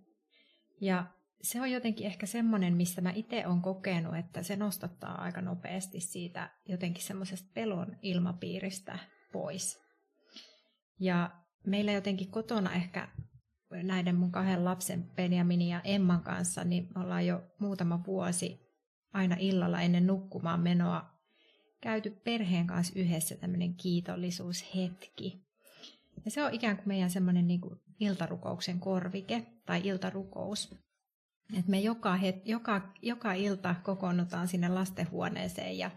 [0.81, 1.07] Ja
[1.45, 6.01] se on jotenkin ehkä semmoinen, mistä mä itse olen kokenut, että se nostattaa aika nopeasti
[6.01, 8.99] siitä jotenkin semmoisesta pelon ilmapiiristä
[9.33, 9.79] pois.
[11.01, 11.31] Ja
[11.67, 13.09] meillä jotenkin kotona ehkä
[13.83, 18.61] näiden mun kahden lapsen, Benjaminin ja Emman kanssa, niin me ollaan jo muutama vuosi
[19.13, 21.11] aina illalla ennen nukkumaan menoa
[21.81, 25.45] käyty perheen kanssa yhdessä tämmöinen kiitollisuushetki.
[26.25, 27.61] Ja se on ikään kuin meidän semmoinen niin
[28.01, 30.75] iltarukouksen korvike tai iltarukous.
[31.59, 35.91] Et me joka, het, joka, joka ilta kokoonnutaan sinne lastenhuoneeseen ja,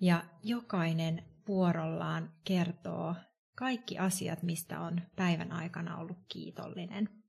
[0.00, 3.14] ja jokainen vuorollaan kertoo
[3.56, 7.21] kaikki asiat, mistä on päivän aikana ollut kiitollinen.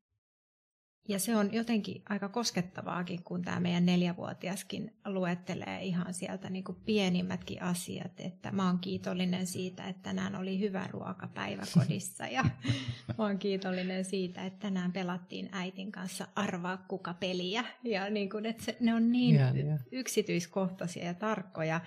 [1.08, 6.78] Ja se on jotenkin aika koskettavaakin, kun tämä meidän neljävuotiaskin luettelee ihan sieltä niin kuin
[6.86, 12.44] pienimmätkin asiat, että mä oon kiitollinen siitä, että tänään oli hyvä ruoka päiväkodissa ja
[13.18, 17.66] mä oon kiitollinen siitä, että tänään pelattiin äitin kanssa arvaa kuka peliä.
[17.84, 19.80] Ja niin kuin, että se, ne on niin Ja, ja.
[19.92, 21.82] yksityiskohtaisia ja tarkkoja.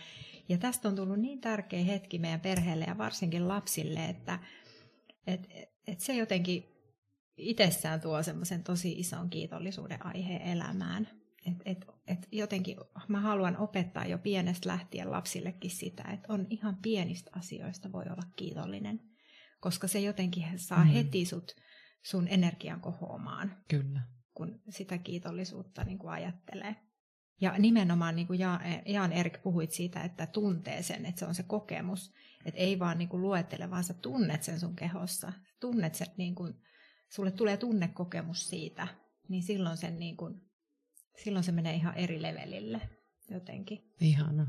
[0.48, 4.38] Ja tästä on tullut niin tärkeä hetki meidän perheelle ja varsinkin lapsille, että
[5.26, 5.48] et,
[5.86, 6.75] et se jotenkin
[7.36, 11.08] itsessään tuo semmoisen tosi ison kiitollisuuden aiheen elämään.
[11.46, 12.76] Et, et, et jotenkin
[13.08, 18.22] mä haluan opettaa jo pienestä lähtien lapsillekin sitä, että on ihan pienistä asioista voi olla
[18.36, 19.00] kiitollinen,
[19.60, 20.90] koska se jotenkin saa Mm.
[20.90, 21.56] heti sut
[22.02, 24.00] sun energian kohoamaan, Kyllä.
[24.34, 26.76] kun sitä kiitollisuutta niin kuin ajattelee.
[27.40, 28.38] Ja nimenomaan niin kuin
[28.86, 32.12] Jaan, Erik puhuit siitä, että tuntee sen, että se on se kokemus.
[32.44, 35.32] Että ei vaan niin kuin luettele, vaan sä tunnet sen sun kehossa.
[35.60, 36.54] Tunnet sen, niin kuin,
[37.08, 38.88] sulle tulee tunnekokemus siitä,
[39.28, 40.34] niin silloin, sen niin kuin,
[41.24, 42.80] silloin se menee ihan eri levelille
[43.30, 43.78] jotenkin.
[44.00, 44.46] Ihana.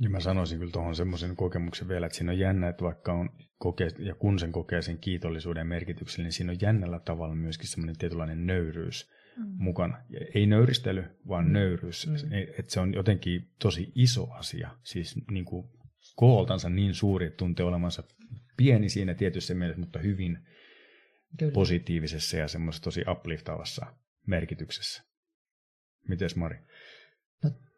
[0.00, 3.30] Ja mä sanoisin kyllä tuohon semmoisen kokemuksen vielä, että siinä on jännä, että vaikka on
[3.58, 7.98] kokee, ja kun sen kokee sen kiitollisuuden merkityksen, niin siinä on jännällä tavalla myöskin semmoinen
[7.98, 9.44] tietynlainen nöyryys Mm.
[9.58, 10.04] mukana.
[10.08, 11.52] Ja ei nöyristely, vaan Mm.
[11.52, 12.06] nöyryys.
[12.06, 12.32] Mm.
[12.58, 14.70] Että se on jotenkin tosi iso asia.
[14.82, 15.68] Siis niin kuin
[16.16, 18.02] kooltansa niin suuri, että tuntee olemansa
[18.56, 20.38] pieni siinä tietyssä mielessä, mutta hyvin
[21.36, 21.52] Kyllä.
[21.52, 23.86] positiivisessa ja semmoisessa tosi upliftavassa
[24.26, 25.02] merkityksessä.
[26.08, 26.58] Mites Mari?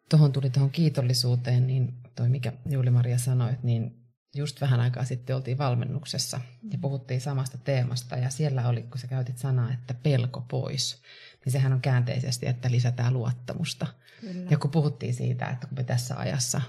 [0.09, 3.99] Tuohon tuli tuohon kiitollisuuteen, niin toi mikä Juuli-Maria sanoi, niin
[4.35, 6.41] just vähän aikaa sitten oltiin valmennuksessa
[6.71, 11.01] ja puhuttiin samasta teemasta ja siellä oli, kun sä käytit sanaa, että pelko pois,
[11.45, 13.87] niin sehän on käänteisesti, että lisätään luottamusta.
[14.21, 14.47] Kyllä.
[14.49, 16.61] Ja kun puhuttiin siitä, että kun me tässä ajassa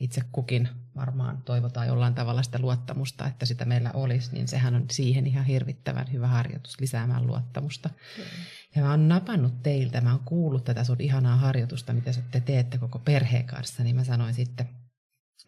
[0.00, 4.84] itse kukin varmaan toivotaan jollain tavalla sitä luottamusta, että sitä meillä olisi, niin sehän on
[4.90, 7.90] siihen ihan hirvittävän hyvä harjoitus lisäämään luottamusta.
[8.16, 8.28] Kyllä.
[8.74, 12.40] Ja mä oon napannut teiltä, mä oon kuullut tätä sun ihanaa harjoitusta, mitä sä te
[12.40, 14.68] teette koko perheen kanssa, niin mä sanoin sitten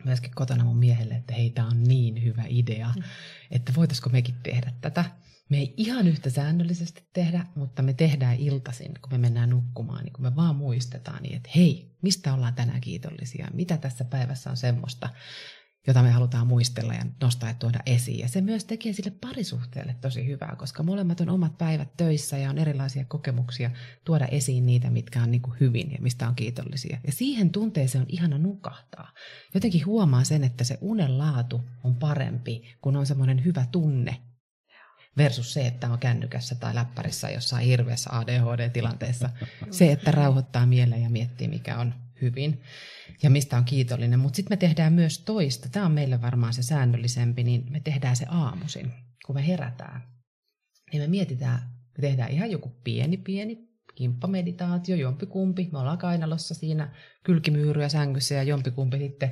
[0.04, 3.02] myöskin kotona mun miehelle, että hei, tää on niin hyvä idea, Mm.
[3.50, 5.04] että voitaisiko mekin tehdä tätä.
[5.48, 10.12] Me ei ihan yhtä säännöllisesti tehdä, mutta me tehdään iltaisin, kun me mennään nukkumaan, niin
[10.12, 14.56] kun me vaan muistetaan niin, että hei, mistä ollaan tänään kiitollisia, mitä tässä päivässä on
[14.56, 15.08] semmoista,
[15.86, 18.18] jota me halutaan muistella ja nostaa ja tuoda esiin.
[18.18, 22.50] Ja se myös tekee sille parisuhteelle tosi hyvää, koska molemmat on omat päivät töissä ja
[22.50, 23.70] on erilaisia kokemuksia
[24.04, 26.98] tuoda esiin niitä, mitkä on niin kuin hyvin ja mistä on kiitollisia.
[27.06, 29.12] Ja siihen tunteeseen on ihana nukahtaa.
[29.54, 34.27] Jotenkin huomaa sen, että se unen laatu on parempi, kun on semmoinen hyvä tunne
[35.18, 39.30] versus se, että on kännykässä tai läppärissä jossain hirveässä ADHD-tilanteessa.
[39.70, 42.62] Se, että rauhoittaa mieleen ja miettii, mikä on hyvin
[43.22, 44.20] ja mistä on kiitollinen.
[44.20, 45.68] Mutta sitten me tehdään myös toista.
[45.68, 48.92] Tämä on meille varmaan se säännöllisempi, niin me tehdään se aamuisin,
[49.26, 50.02] kun me herätään.
[50.92, 51.58] Niin me mietitään,
[51.98, 55.68] me tehdään ihan joku pieni, pieni kimppameditaatio, jompikumpi.
[55.72, 59.30] Me ollaan kainalossa siinä kylkimyyryä sängyssä ja jompikumpi sitten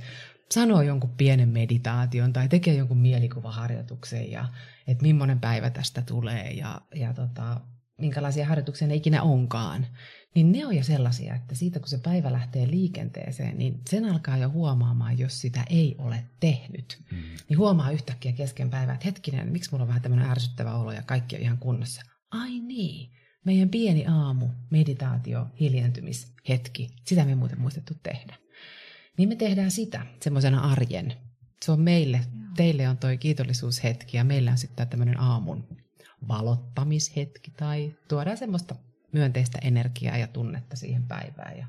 [0.50, 4.48] sanoo jonkun pienen meditaation tai tekee jonkun mielikuvaharjoituksen ja
[4.86, 7.60] että millainen päivä tästä tulee ja, ja tota,
[7.98, 9.86] minkälaisia harjoituksia ne ikinä onkaan.
[10.34, 14.36] Niin ne on jo sellaisia, että siitä kun se päivä lähtee liikenteeseen, niin sen alkaa
[14.36, 17.02] jo huomaamaan, jos sitä ei ole tehnyt.
[17.10, 17.18] Mm.
[17.48, 21.02] Niin huomaa yhtäkkiä kesken päivää, että hetkinen, miksi mulla on vähän tämmöinen ärsyttävä olo ja
[21.02, 22.02] kaikki on ihan kunnossa.
[22.30, 23.10] Ai niin,
[23.44, 28.36] meidän pieni aamu, meditaatio, hiljentymishetki, sitä me ei muuten muistettu tehdä.
[29.18, 31.12] Niin me tehdään sitä semmoisena arjen.
[31.64, 32.20] Se on meille,
[32.56, 35.68] teille on toi kiitollisuushetki ja meillä on sitten tämmöinen aamun
[36.28, 38.74] valottamishetki tai tuodaan semmoista
[39.12, 41.66] myönteistä energiaa ja tunnetta siihen päivään ja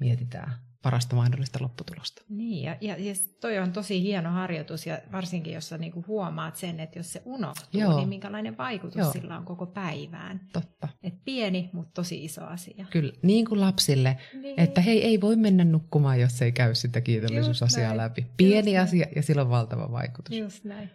[0.00, 0.52] mietitään
[0.86, 2.22] parasta mahdollista lopputulosta.
[2.28, 6.56] Niin, ja, ja, ja toi on tosi hieno harjoitus, ja varsinkin jos sä niinku huomaat
[6.56, 7.96] sen, että jos se unohtuu, Joo.
[7.96, 9.12] niin minkälainen vaikutus Joo.
[9.12, 10.40] sillä on koko päivään.
[10.52, 10.88] Totta.
[11.02, 12.86] Et pieni, mutta tosi iso asia.
[12.90, 14.60] Kyllä, niin kuin lapsille, Niin.
[14.60, 17.96] että hei, ei voi mennä nukkumaan, jos ei käy sitä kiitollisuusasiaa näin.
[17.96, 18.26] läpi.
[18.36, 20.36] Pieni Just asia ja sillä on valtava vaikutus.
[20.38, 20.90] Just näin.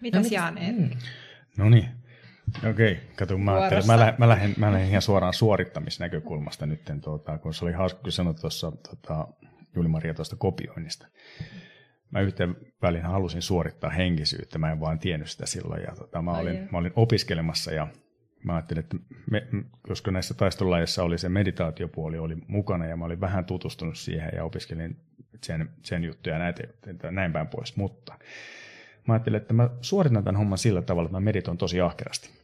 [0.00, 0.76] Mitäs mitäs- Jaan Erik?
[0.78, 0.90] mm.
[1.58, 1.88] No niin.
[2.70, 7.38] Okei, kato, mä, ajattelin, mä, lähden, mä, lähden, mä lähden ihan suoraan suorittamisnäkökulmasta nyt, tuota,
[7.38, 9.28] kun se oli hauska, kun sanoit tuossa tuota,
[9.76, 11.06] Juli-Maria tuosta kopioinnista.
[12.10, 15.82] Mä yhteen välin halusin suorittaa henkisyyttä, mä en vaan tiennyt sitä silloin.
[15.82, 17.86] Ja tota, mä, olin, mä olin opiskelemassa ja
[18.44, 18.96] mä ajattelin, että
[19.30, 19.46] me,
[19.82, 24.44] koska näissä taistelulajeissa oli se meditaatiopuoli oli mukana ja mä olin vähän tutustunut siihen ja
[24.44, 24.96] opiskelin
[25.42, 26.62] sen, sen juttuja ja näitä,
[27.10, 28.18] näin päin pois, mutta
[29.08, 32.43] mä ajattelin, että mä suoritan tämän homman sillä tavalla, että mä meditoin tosi ahkerasti.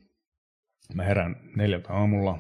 [0.94, 2.38] Mä herään neljältä aamulla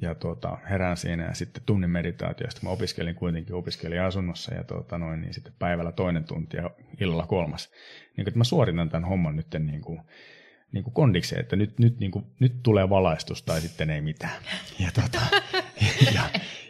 [0.00, 2.60] ja tuota, herään siinä ja sitten tunnin meditaatiosta.
[2.62, 7.26] Mä opiskelin kuitenkin, opiskelin asunnossa ja tuota, noin, niin sitten päivällä toinen tunti ja illalla
[7.26, 7.70] kolmas.
[8.16, 10.00] Niin, että mä suoritan tämän homman nyt niin kuin,
[10.72, 14.42] niin kuin kondikseen, että nyt, nyt, niin kuin, nyt tulee valaistus tai sitten ei mitään.
[14.78, 15.20] Ja, tota,
[16.14, 16.22] ja,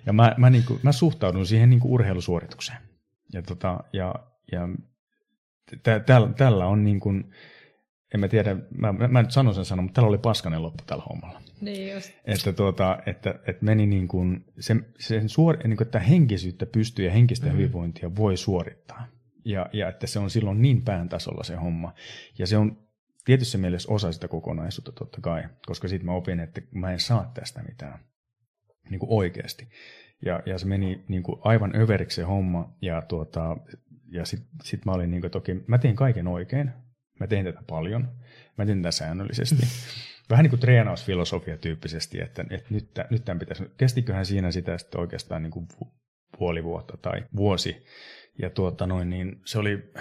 [0.07, 2.79] ja mä, mä, niin kuin, mä suhtaudun siihen niin kuin urheilusuoritukseen.
[3.33, 4.15] Ja, tota, ja,
[4.53, 4.69] ja
[5.83, 7.33] tä, tällä, tällä on niin kuin,
[8.15, 11.05] en mä tiedä, mä, mä nyt sanon sen sanon, mutta tällä oli paskanen loppu tällä
[11.11, 11.43] hommalla.
[11.61, 12.11] Niin just.
[12.25, 17.05] Että, tuota, että, että meni niin kuin, sen, sen suor, niin kuin, että henkisyyttä pystyy
[17.05, 17.53] ja henkistä mm.
[17.53, 19.07] hyvinvointia voi suorittaa.
[19.45, 21.95] Ja, ja että se on silloin niin pään tasolla se homma.
[22.39, 22.77] Ja se on
[23.25, 27.31] tietyssä mielessä osa sitä kokonaisuutta totta kai, koska sitten mä opin, että mä en saa
[27.35, 27.99] tästä mitään
[28.91, 29.69] niin kuin oikeasti.
[30.25, 33.57] Ja, ja se meni niin kuin aivan överiksi se homma, ja, tuota,
[34.09, 36.73] ja sitten sit mä olin niin kuin, että okei, mä tein kaiken oikein,
[37.21, 38.09] mä tein tätä paljon,
[38.59, 39.67] mä tein tätä säännöllisesti.
[40.31, 45.01] Vähän niin kuin treenausfilosofia tyyppisesti, että, että nyt, nyt tämän pitäisi, kestiköhän siinä sitä sitten
[45.01, 45.69] oikeastaan niin kuin
[46.39, 47.87] puoli vuotta tai vuosi.
[48.39, 49.93] Ja tuota noin, niin se oli,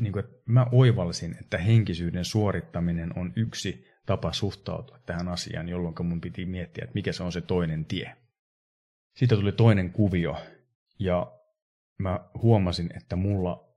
[0.00, 5.94] niin kuin, että mä oivalsin, että henkisyyden suorittaminen on yksi tapa suhtautua tähän asiaan, jolloin
[6.02, 8.16] mun piti miettiä, että mikä se on se toinen tie.
[9.16, 10.36] Siitä tuli toinen kuvio,
[10.98, 11.32] ja
[11.98, 13.75] mä huomasin, että mulla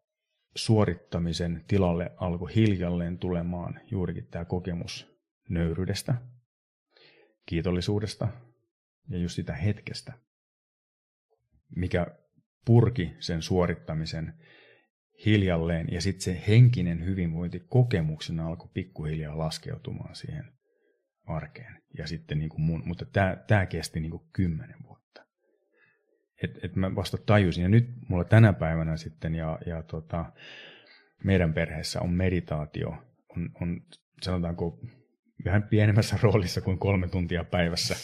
[0.56, 6.16] suorittamisen tilalle alkoi hiljalleen tulemaan juurikin tämä kokemus nöyryydestä,
[7.46, 8.28] kiitollisuudesta
[9.10, 10.14] ja just sitä hetkestä,
[11.76, 12.08] mikä
[12.66, 14.34] purki sen suorittamisen
[15.26, 20.52] hiljalleen ja sitten se henkinen hyvinvointi kokemuksena alkoi pikkuhiljaa laskeutumaan siihen
[21.26, 21.84] arkeen.
[21.98, 24.99] Ja sitten niin kuin mun, mutta tämä, tämä kesti niin kuin kymmenen vuotta.
[26.44, 30.26] Et, et mä vasta tajusin, ja nyt mulla tänä päivänä sitten, ja, ja tota,
[31.24, 32.90] meidän perheessä on meditaatio,
[33.30, 33.82] on, on
[34.22, 34.80] sanotaanko
[35.46, 37.96] vähän pienemmässä roolissa kuin kolme tuntia päivässä.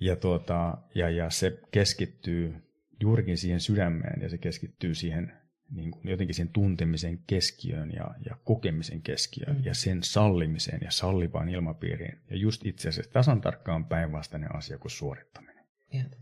[0.00, 2.54] Ja, tuota, ja, ja se keskittyy
[3.00, 5.32] juurikin siihen sydämeen ja se keskittyy siihen
[5.70, 9.64] niin kuin jotenkin sen tuntemisen keskiöön ja, ja kokemisen keskiöön mm.
[9.64, 12.18] ja sen sallimiseen ja sallivaan ilmapiiriin.
[12.30, 15.64] Ja just itse asiassa tasan tarkkaan päinvastainen asia kuin suorittaminen.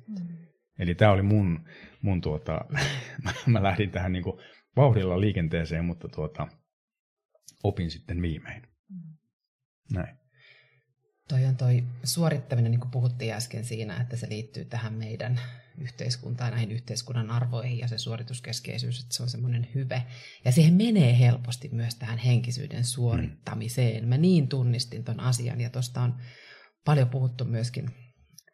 [0.06, 0.43] Mm.
[0.78, 1.68] Eli tämä oli mun,
[2.02, 2.60] mun tuota,
[3.24, 4.40] mä, mä lähdin tähän niin kuin
[4.76, 6.48] vauhdilla liikenteeseen, mutta tuota,
[7.64, 8.62] opin sitten viimein.
[8.88, 9.16] Mm.
[9.92, 10.16] Näin.
[11.28, 15.40] Toi on toi suorittaminen, niin kuin puhuttiin äsken siinä, että se liittyy tähän meidän
[15.78, 20.02] yhteiskuntaan, näihin yhteiskunnan arvoihin ja se suorituskeskeisyys, että se on semmoinen hyve.
[20.44, 24.08] Ja siihen menee helposti myös tähän henkisyyden suorittamiseen.
[24.08, 26.14] Mä niin tunnistin ton asian ja tuosta on
[26.84, 27.90] paljon puhuttu myöskin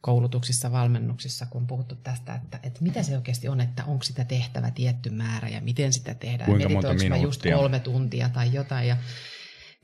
[0.00, 4.24] koulutuksissa, valmennuksissa, kun on puhuttu tästä, että, että mitä se oikeasti on, että onko sitä
[4.24, 6.50] tehtävä tietty määrä ja miten sitä tehdään.
[6.50, 7.22] Kuinka monta minuuttia?
[7.22, 8.88] just kolme tuntia tai jotain.
[8.88, 8.96] Ja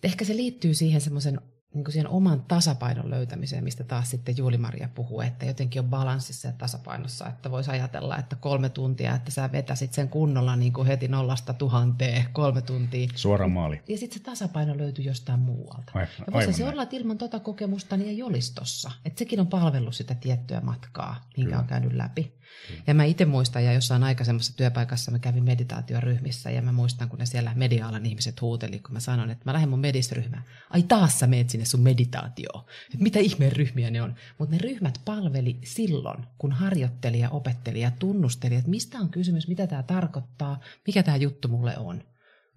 [0.03, 1.41] ehkä se liittyy siihen semmoisen
[1.77, 6.49] niin kuin siihen oman tasapainon löytämiseen, mistä taas sitten Juuli-Maria puhuu, että jotenkin on balanssissa
[6.49, 10.87] ja tasapainossa, että voisi ajatella, että kolme tuntia, että sä vetäisit sen kunnolla niin kuin
[10.87, 13.09] heti nollasta tuhanteen kolme tuntia.
[13.15, 13.83] Suora maali.
[13.89, 15.93] Ja sitten se tasapaino löytyy jostain muualta.
[15.95, 18.91] Aivan, ja voisi se olla, että ilman tuota kokemusta niin ei olisi tossa.
[19.05, 21.59] Että sekin on palvellut sitä tiettyä matkaa, minkä Kyllä.
[21.59, 22.37] on käynyt läpi.
[22.87, 27.19] Ja mä itse muistan, ja jossain aikaisemmassa työpaikassa mä kävin meditaatioryhmissä, ja mä muistan, kun
[27.19, 30.45] ne siellä mediaalan ihmiset huuteli, kun mä sanoin, että mä lähden mun medisryhmään.
[30.71, 32.65] Ai taas sä meet sinne sun meditaatioon.
[32.85, 34.15] Että mitä ihmeen ryhmiä ne on.
[34.39, 39.83] Mutta ne ryhmät palveli silloin, kun harjoittelija, opettelija tunnusteli, että mistä on kysymys, mitä tämä
[39.83, 42.03] tarkoittaa, mikä tämä juttu mulle on.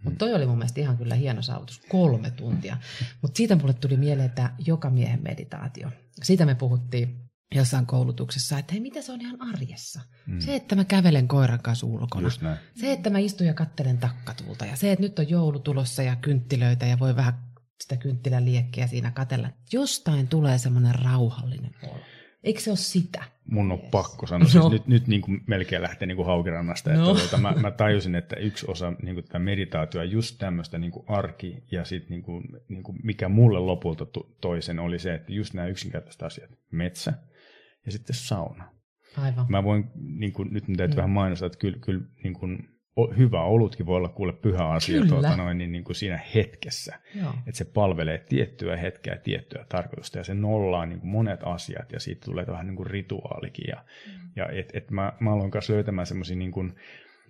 [0.04, 2.78] Mutta toi oli mun mielestä ihan kyllä hieno saavutus, kolme tuntia.
[3.22, 5.92] Mutta siitä mulle tuli mieleen tämä joka miehen meditaatio.
[6.24, 10.02] Siitä me puhuttiin jossain koulutuksessa, että hei, mitä se on ihan arjessa.
[10.28, 10.40] Mm.
[10.40, 12.30] Se, että mä kävelen koiran kanssa ulkona.
[12.76, 14.66] Se, että mä istun ja kattelen takkatuulta.
[14.66, 17.34] Ja se, että nyt on joulu tulossa ja kynttilöitä ja voi vähän
[17.82, 19.50] sitä kynttilän liekkiä siinä katella.
[19.74, 22.00] Jostain tulee semmoinen rauhallinen olo.
[22.44, 23.24] Eikö se ole sitä?
[23.46, 23.90] Mun on yes.
[23.92, 24.48] pakko sanoa.
[24.48, 24.70] Siis no.
[24.70, 26.94] Siis nyt nyt niin kuin melkein lähtee niin kuin haukirannasta.
[26.94, 27.12] No.
[27.12, 30.92] Että tuota, mä, mä tajusin, että yksi osa niin kuin tätä meditaatioa, just tämmöistä niin
[30.92, 34.06] kuin arki ja sit niin kuin, niin kuin mikä mulle lopulta
[34.42, 36.50] toisen oli se, että just nämä yksinkertaiset asiat.
[36.72, 37.14] Metsä,
[37.86, 38.72] ja sitten sauna.
[39.18, 39.46] Aivan.
[39.50, 40.98] Mä voin, niin kuin, nyt täytyy mm.
[40.98, 42.70] vähän mainostaa, että kyllä, kyllä niin kuin,
[43.18, 47.00] hyvä olutkin voi olla kuule pyhä asia tuota, noin, niin, niin kuin siinä hetkessä.
[47.16, 47.34] Joo.
[47.48, 52.00] Että se palvelee tiettyä hetkeä, tiettyä tarkoitusta ja se nollaa niin kuin monet asiat ja
[52.00, 53.66] siitä tulee vähän niin kuin rituaalikin.
[53.68, 54.30] Ja, mm.
[54.36, 56.76] ja et, et mä, mä aloin kanssa löytämään semmoisia, niin kuin,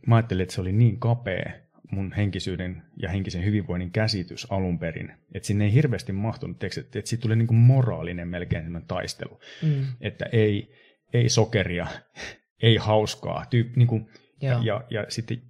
[0.07, 1.51] mä ajattelin, että se oli niin kapea
[1.91, 5.11] mun henkisyyden ja henkisen hyvinvoinnin käsitys alun perin.
[5.33, 9.39] Että sinne ei hirveästi mahtunut, että, että siitä tuli niin kuin moraalinen melkein sellainen taistelu.
[9.63, 9.85] Mm.
[10.01, 10.73] Että ei,
[11.13, 11.87] ei sokeria,
[12.63, 13.45] ei hauskaa.
[13.49, 14.09] Tyyp, niin kuin,
[14.41, 15.41] ja, ja, ja sitten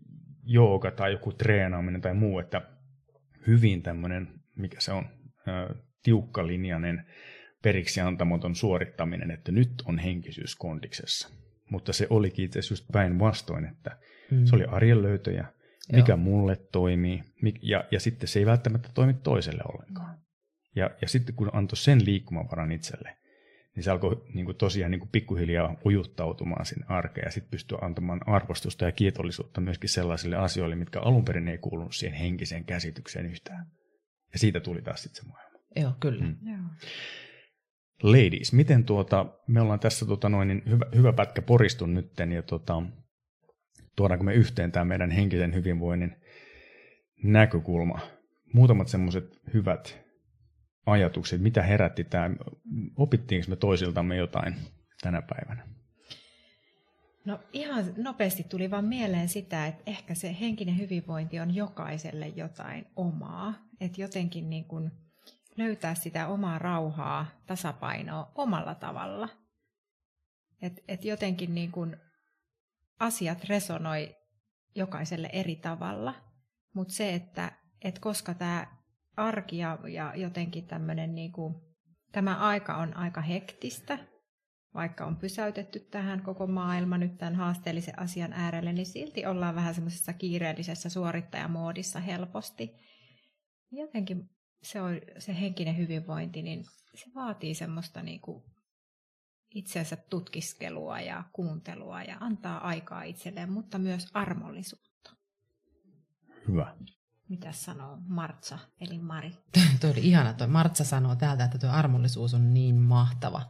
[0.44, 2.62] jooga tai joku treenaaminen tai muu, että
[3.48, 5.06] hyvin tämmöinen, mikä se on,
[6.04, 7.06] tiukkalinjainen
[7.64, 11.30] periksi antamaton suorittaminen, että nyt on henkisyys kondiksessa.
[11.70, 13.98] Mutta se olikin itse asiassa just päinvastoin, että
[14.32, 14.46] mm.
[14.46, 15.48] se oli arjen löytöjä,
[15.92, 16.18] mikä Joo.
[16.18, 17.24] mulle toimii,
[17.62, 20.20] ja, ja sitten se ei välttämättä toimi toiselle ollenkaan.
[20.76, 23.18] Ja, ja sitten kun antoi sen liikkumavaran itselle,
[23.76, 27.78] niin se alkoi niin kuin tosiaan niin kuin pikkuhiljaa ujuttautumaan sinne arkeen ja sitten pystyä
[27.82, 33.26] antamaan arvostusta ja kiitollisuutta myöskin sellaisille asioille, mitkä alun perin ei kuulunut siihen henkiseen käsitykseen
[33.26, 33.66] yhtään.
[34.34, 35.60] Ja siitä tuli taas sitten se maailma.
[35.76, 36.26] Joo, kyllä.
[36.26, 36.36] Mm.
[36.52, 36.60] Joo.
[38.04, 42.44] Ladies, miten tuota, me ollaan tässä tuota noin, niin hyvä, hyvä pätkä poristun nytten ja
[42.44, 42.84] tuota,
[44.00, 46.16] tuodaanko me yhteen tämä meidän henkisen hyvinvoinnin
[47.24, 48.00] näkökulma.
[48.54, 50.00] Muutamat semmoiset hyvät
[50.86, 52.30] ajatukset, mitä herätti tämä,
[52.96, 54.56] opittiinko me toisiltamme jotain
[55.02, 55.68] tänä päivänä?
[57.26, 62.86] No ihan nopeasti tuli vaan mieleen sitä, että ehkä se henkinen hyvinvointi on jokaiselle jotain
[62.96, 63.54] omaa.
[63.82, 64.92] Että jotenkin niin kuin
[65.58, 69.30] löytää sitä omaa rauhaa, tasapainoa omalla tavalla.
[70.62, 71.98] Että et jotenkin niin kuin
[73.00, 74.16] asiat resonoi
[74.76, 76.16] jokaiselle eri tavalla.
[76.74, 78.68] Mutta se, että et koska tämä
[79.18, 81.56] arki ja, ja jotenkin tämmöinen niin kuin,
[82.12, 84.00] tämä aika on aika hektistä,
[84.74, 89.76] vaikka on pysäytetty tähän koko maailma nyt tämän haasteellisen asian äärelle, niin silti ollaan vähän
[89.76, 92.72] semmoisessa kiireellisessä suorittajamoodissa helposti.
[93.72, 94.30] Jotenkin
[94.64, 96.64] se, on, se henkinen hyvinvointi, niin
[96.96, 98.22] se vaatii semmoista niin
[99.56, 105.12] itsensä tutkiskelua ja kuuntelua ja antaa aikaa itselleen, mutta myös armollisuutta.
[106.48, 106.76] Hyvä.
[107.30, 109.32] Mitä sanoo Martsa, eli Mari?
[109.82, 110.34] Tuo oli ihana.
[110.34, 113.50] Tuo Martsa sanoo täältä, että tuo armollisuus on niin mahtava.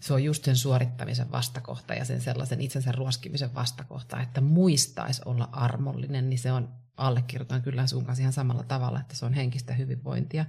[0.00, 5.48] Se on just sen suorittamisen vastakohta ja sen sellaisen itsensä ruoskimisen vastakohta, että muistaisi olla
[5.52, 9.74] armollinen, niin se on, allekirjoitan kyllä sun kanssa ihan samalla tavalla, että se on henkistä
[9.74, 10.44] hyvinvointia.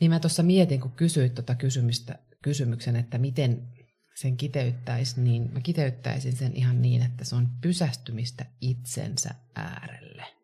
[0.00, 3.68] Niin mä tuossa mietin, kun kysyit tuota kysymystä, kysymyksen, että miten
[4.16, 10.36] sen kiteyttäisi, niin mä kiteyttäisin sen ihan niin, että se on pysästymistä itsensä äärelle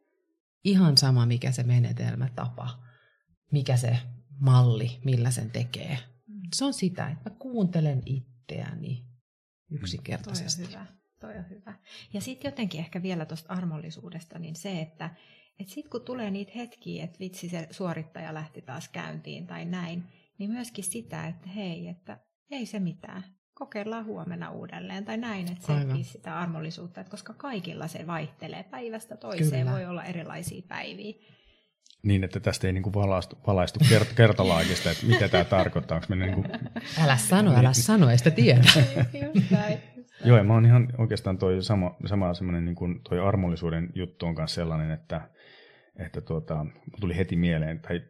[0.65, 2.79] Ihan sama, mikä se menetelmä, tapa,
[3.53, 3.99] mikä se
[4.41, 5.99] malli, millä sen tekee.
[6.55, 9.05] Se on sitä, että mä kuuntelen itseäni
[9.71, 10.63] yksinkertaisesti.
[10.63, 10.87] Toi on hyvä.
[11.21, 11.75] Toi on hyvä.
[12.13, 15.11] Ja sitten jotenkin ehkä vielä tuosta armollisuudesta, niin se, että
[15.59, 20.05] et sitten kun tulee niitä hetkiä, että vitsi se suorittaja lähti taas käyntiin tai näin,
[20.39, 22.21] niin myöskin sitä, että hei, että
[22.51, 23.25] ei se mitään
[23.63, 29.17] kokeillaan huomenna uudelleen tai näin, että se sitä armollisuutta, että koska kaikilla se vaihtelee päivästä
[29.17, 29.73] toiseen, Kyllä.
[29.73, 31.15] voi olla erilaisia päiviä.
[32.03, 35.97] Niin, että tästä ei niin valaistu, valaistu kert- kertalaakista, että mitä tämä tarkoittaa.
[35.97, 36.47] Onko niin kuin...
[37.03, 38.63] Älä sano, älä sano, ei sitä tiedä.
[39.35, 39.79] just näin,
[40.25, 44.27] Joo, ja mä oon ihan oikeastaan toi sama, sama semmoinen niin kuin toi armollisuuden juttu
[44.27, 45.29] on kanssa sellainen, että,
[45.97, 46.67] että tuota,
[47.01, 48.03] tuli heti mieleen, tai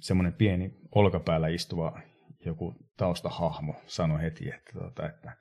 [0.00, 2.00] semmoinen pieni olkapäällä istuva
[2.44, 5.36] joku taustahahmo sanoi heti, että, tuota, että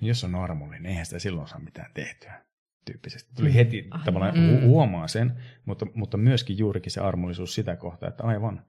[0.00, 2.44] jos on armollinen, eihän sitä silloin saa mitään tehtyä
[2.84, 3.34] tyyppisesti.
[3.36, 3.54] Tuli mm.
[3.54, 4.00] heti mm.
[4.04, 4.60] tavallaan mm.
[4.60, 8.66] huomaa sen, mutta, mutta myöskin juurikin se armollisuus sitä kohtaa, että aivan,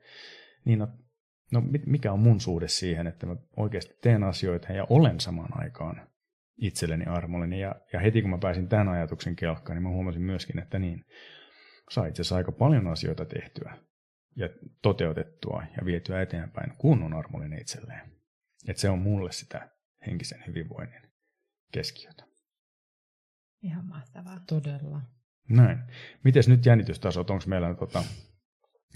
[0.65, 0.87] niin no,
[1.51, 6.07] no mikä on mun suhde siihen, että mä oikeasti teen asioita ja olen samaan aikaan
[6.57, 7.59] itselleni armollinen.
[7.59, 11.05] Ja, ja heti kun mä pääsin tämän ajatuksen kelkkaan, niin mä huomasin myöskin, että niin,
[11.89, 13.77] saa itse asiassa aika paljon asioita tehtyä
[14.35, 14.49] ja
[14.81, 18.11] toteutettua ja vietyä eteenpäin, kun on armollinen itselleen.
[18.67, 19.69] Että se on mulle sitä
[20.07, 21.01] henkisen hyvinvoinnin
[21.71, 22.23] keskiötä.
[23.61, 24.39] Ihan mahtavaa.
[24.47, 25.01] Todella.
[25.49, 25.79] Näin.
[26.23, 27.29] Miten nyt jännitystasot?
[27.29, 28.03] Onko meillä tota,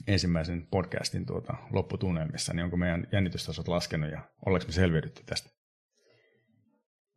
[0.08, 5.50] ensimmäisen podcastin tuota, lopputunnelmissa, niin onko meidän jännitystasot laskenut ja ollaanko me selviydytty tästä?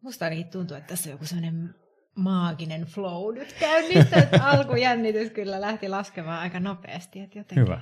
[0.02, 1.74] Musta ainakin tuntuu, että tässä on joku sellainen
[2.16, 7.20] maaginen flow nyt käynnissä, että alkujännitys kyllä lähti laskemaan aika nopeasti.
[7.20, 7.64] Että jotenkin...
[7.64, 7.80] Hyvä.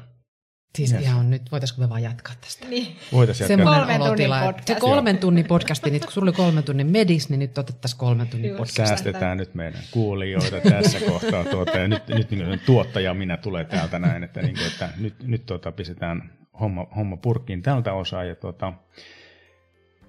[0.77, 1.03] Siis yes.
[1.03, 2.69] ihan nyt, voitaisiko me vaan jatkaa tästä?
[2.69, 2.97] Niin.
[3.13, 3.75] Voitaisiin jatkaa.
[3.75, 4.67] Kolmen tunnin podcast.
[4.67, 8.29] Se kolmen tunnin podcasti, niin kun sulla oli kolmen tunnin medis, niin nyt otettaisiin kolmen
[8.29, 8.77] tunnin podcast.
[8.77, 11.45] Säästetään nyt meidän kuulijoita tässä kohtaa.
[11.45, 15.15] Tuota, ja nyt, nyt niin tuottaja minä tulee täältä näin, että, niin kuin, että nyt,
[15.23, 18.25] nyt tuota, pistetään homma, homma purkkiin tältä osaa.
[18.25, 18.73] Ja, tuota,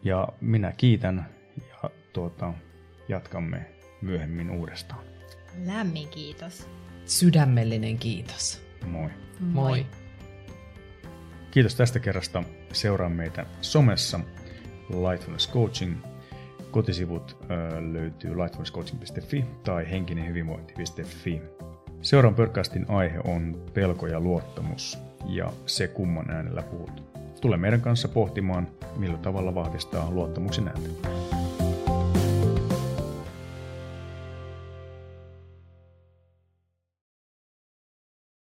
[0.03, 1.25] ja minä kiitän
[1.69, 2.53] ja tuota,
[3.09, 3.65] jatkamme
[4.01, 5.01] myöhemmin uudestaan.
[5.65, 6.67] Lämmin kiitos.
[7.05, 8.61] Sydämellinen kiitos.
[8.85, 9.09] Moi.
[9.39, 9.69] Moi.
[9.69, 9.85] Moi.
[11.51, 12.43] Kiitos tästä kerrasta.
[12.73, 14.19] Seuraa meitä somessa
[14.89, 15.97] Lightfulness Coaching.
[16.71, 21.41] Kotisivut ö, löytyy lightfulnesscoaching.fi tai henkinenhyvinvointi.fi.
[22.01, 27.03] Seuraavan podcastin aihe on pelko ja luottamus ja se kumman äänellä puhut.
[27.41, 31.38] Tule meidän kanssa pohtimaan, millä tavalla vahvistaa luottamuksen ääntä.